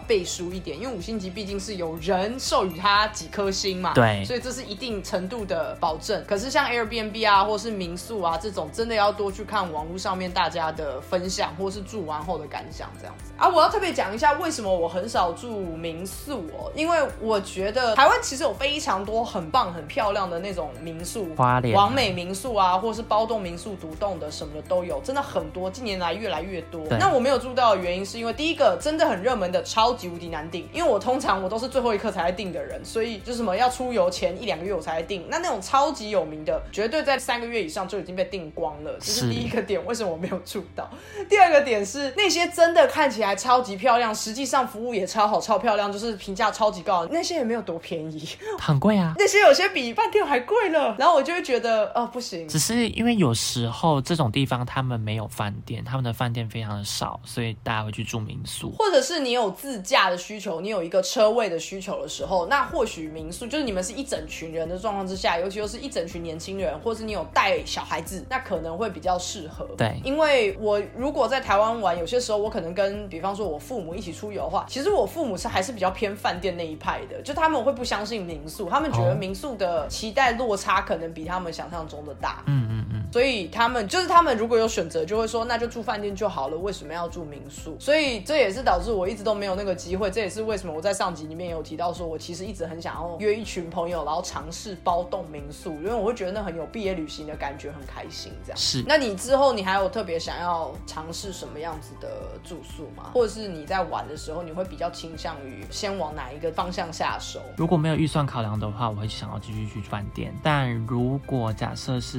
[0.00, 6.24] 背书一点，因为五星级毕竟是有人授予它几颗星嘛，对所以这是一定程度的保证。
[6.26, 13.48] 可是像 Airbnb 啊，或是民宿啊这种，真的要多去看网络上面大家的分享，或是住完后的感想这样子啊。
[13.48, 26.84] 我要特别讲一下，为什么我很少住民宿哦，因为我觉得台湾其实有非常多很棒、很漂亮的那种民宿，花莲完美民宿啊，或是包栋民宿、独栋的什么的都有，真的很多，近年来越来越多。
[26.98, 35.26] 那我没有住到的原因是因为第一个真的很热门的超级无敌难订，因为我通常我都是最后一刻才来订的人，所以就什么要出游前一两个月我才来订。
[35.28, 39.84] 那那种超级有名的，绝对在三个月以上就已经被订光了，这是是第一个点。
[39.86, 40.88] 为什么我没有住到？
[41.28, 49.14] 第二个点是那些真的看起来超级漂亮，实际上服务也超好、超漂亮，就是评价超级高的那些也没有多便宜，很贵啊。
[49.18, 50.94] 那些有些比饭店还贵了。
[50.98, 58.70] 然后我就会觉得，哦，不行，只是因为有时候这种地方他们没有饭店，他们的饭店非常的少，所以大家会去住民宿。
[58.78, 69.66] 或者是你有自驾的需求，你有一个车位的需求的时候，那或许民宿就是你们是一整群人的状况之下，尤其又是一整群年轻人，或是你有带小孩子，那可能会比较适合。
[69.76, 82.42] 对因为我如果在台湾玩，有些时候我可能跟比方说我父母一起出游的话，其实我父母是还是比较偏饭店那一派的，就他们会不相信民宿，他们觉得哦民宿的期待落差可能比他们想象中的大。
[82.46, 87.76] 嗯嗯嗯，所以他们就是他们如果有选择，就会说那就住饭店就好了，为什么要住民宿？
[87.78, 90.10] 所以这也是导致我一直都没有那个机会。
[90.10, 98.56] 这也是为什么我在上集里面有提到说，我其实一直很想要约一群朋友，然后尝试包栋民宿，因为我会觉得那很有毕业旅行的感觉，很开心这样。
[98.56, 98.82] 是。
[98.88, 103.10] 那你之后你还有特别想要尝试什么样子的住宿吗？
[103.12, 107.42] 或者是你在玩的时候，你会比较倾向于先往哪一个方向下手？
[107.58, 110.34] 如果没有预算考量的话，我会想要继续去饭店。
[110.42, 112.18] 但如果假设是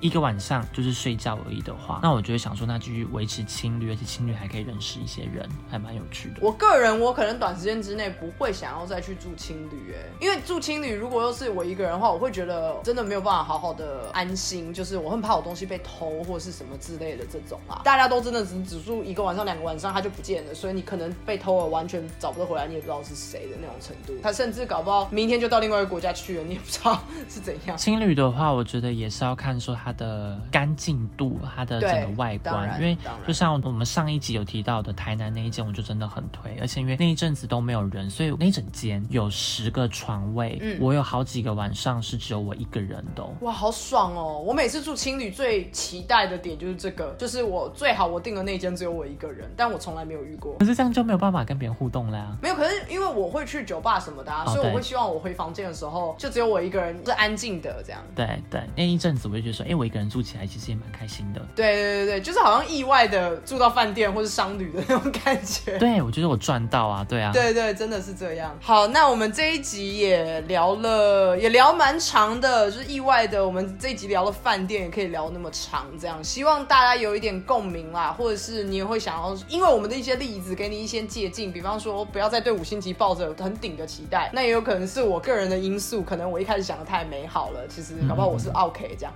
[0.00, 6.36] 一个晚上就是睡觉而已的话，那我就会想说，那继续维持青旅，而且青旅还可以认识一些人，还蛮有趣的。
[6.40, 17.82] 我个人，我可能短时间之内不会想要再去住青旅，哎，因为住青旅如果又是我一个人的话，我会觉得真的没有办法好好的安心，就是我很怕我东西被偷或是什么之类的这种啊。
[17.84, 24.12] 大家都真的只只住一个晚上、两个晚上，他就不见了，所以你可能被偷了，完全找不到回来，你也不知道是谁的那种程度。
[24.22, 27.76] 他甚至搞不好明天就到另外一个国家去了，你也不知道是怎样。
[27.76, 32.96] 青旅的话，我觉得也是要看说它的干净度、它的整个外，观因为
[33.26, 44.42] 就像我们上一集有提到的台南那一间，我就真的很推，而且因为那一阵子都没有人，所以那一整间有十个床位，嗯我有好几个晚上是只有我一个人的哦、哇，好爽哦！
[44.44, 50.54] 我每次住青旅最期待的点就是这个，就是我最好我订的那间只有我一个人，但我从来没有遇过。
[50.58, 52.36] 可是这样就没有办法跟别人互动啦。
[52.42, 58.00] 没有，可是因为我会去酒吧什么的、啊，哦所以我会希望我回房间的时候就只有我一个人是安静的这样。
[58.14, 61.40] 对对，那一阵子我就觉得说，哎、我一个人住起来其实也蛮开心的。
[61.56, 65.78] 对对对对，就是好像意外的住到饭店或是商旅的那种感觉。
[65.78, 68.54] 对，我觉得我赚到啊，对啊，对对，真的是这样。
[68.60, 89.14] 好，那我们这一集也聊了，也聊蛮长的，就是意外的，我们这一集聊了饭店，也可以聊那么长，这样希望大家有一点共鸣啦，或者是你也会想要，因为我们的一些例子给你一些借鉴，比方说不要再对五星级抱着很顶的期待，那也有可能是我个人的因素，可能我一开始想的太美好了，其实搞不好我是 OK 这样，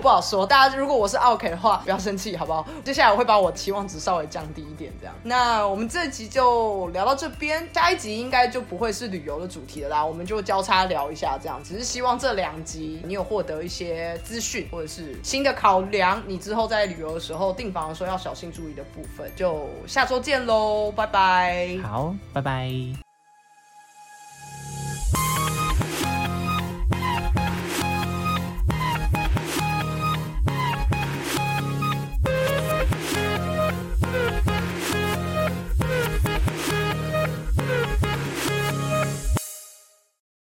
[0.00, 0.46] 不好说。
[0.46, 2.64] 大家如果我是 OK 的话，不要生气好不好？
[2.84, 5.14] 接下来我会把我期望值稍微降低一点，这样。
[5.24, 11.60] 那我们这集就聊到这边，下一集应该就不会是旅游主题的啦，我们就交叉聊一下这样。
[11.64, 19.30] 只是希望这两集你有获得一些资讯或者是新的考量，你之后在旅游的时候订房的时候要小心注意的部分。
[19.36, 21.78] 就下周见喽，拜拜。
[21.82, 23.09] 好，拜拜。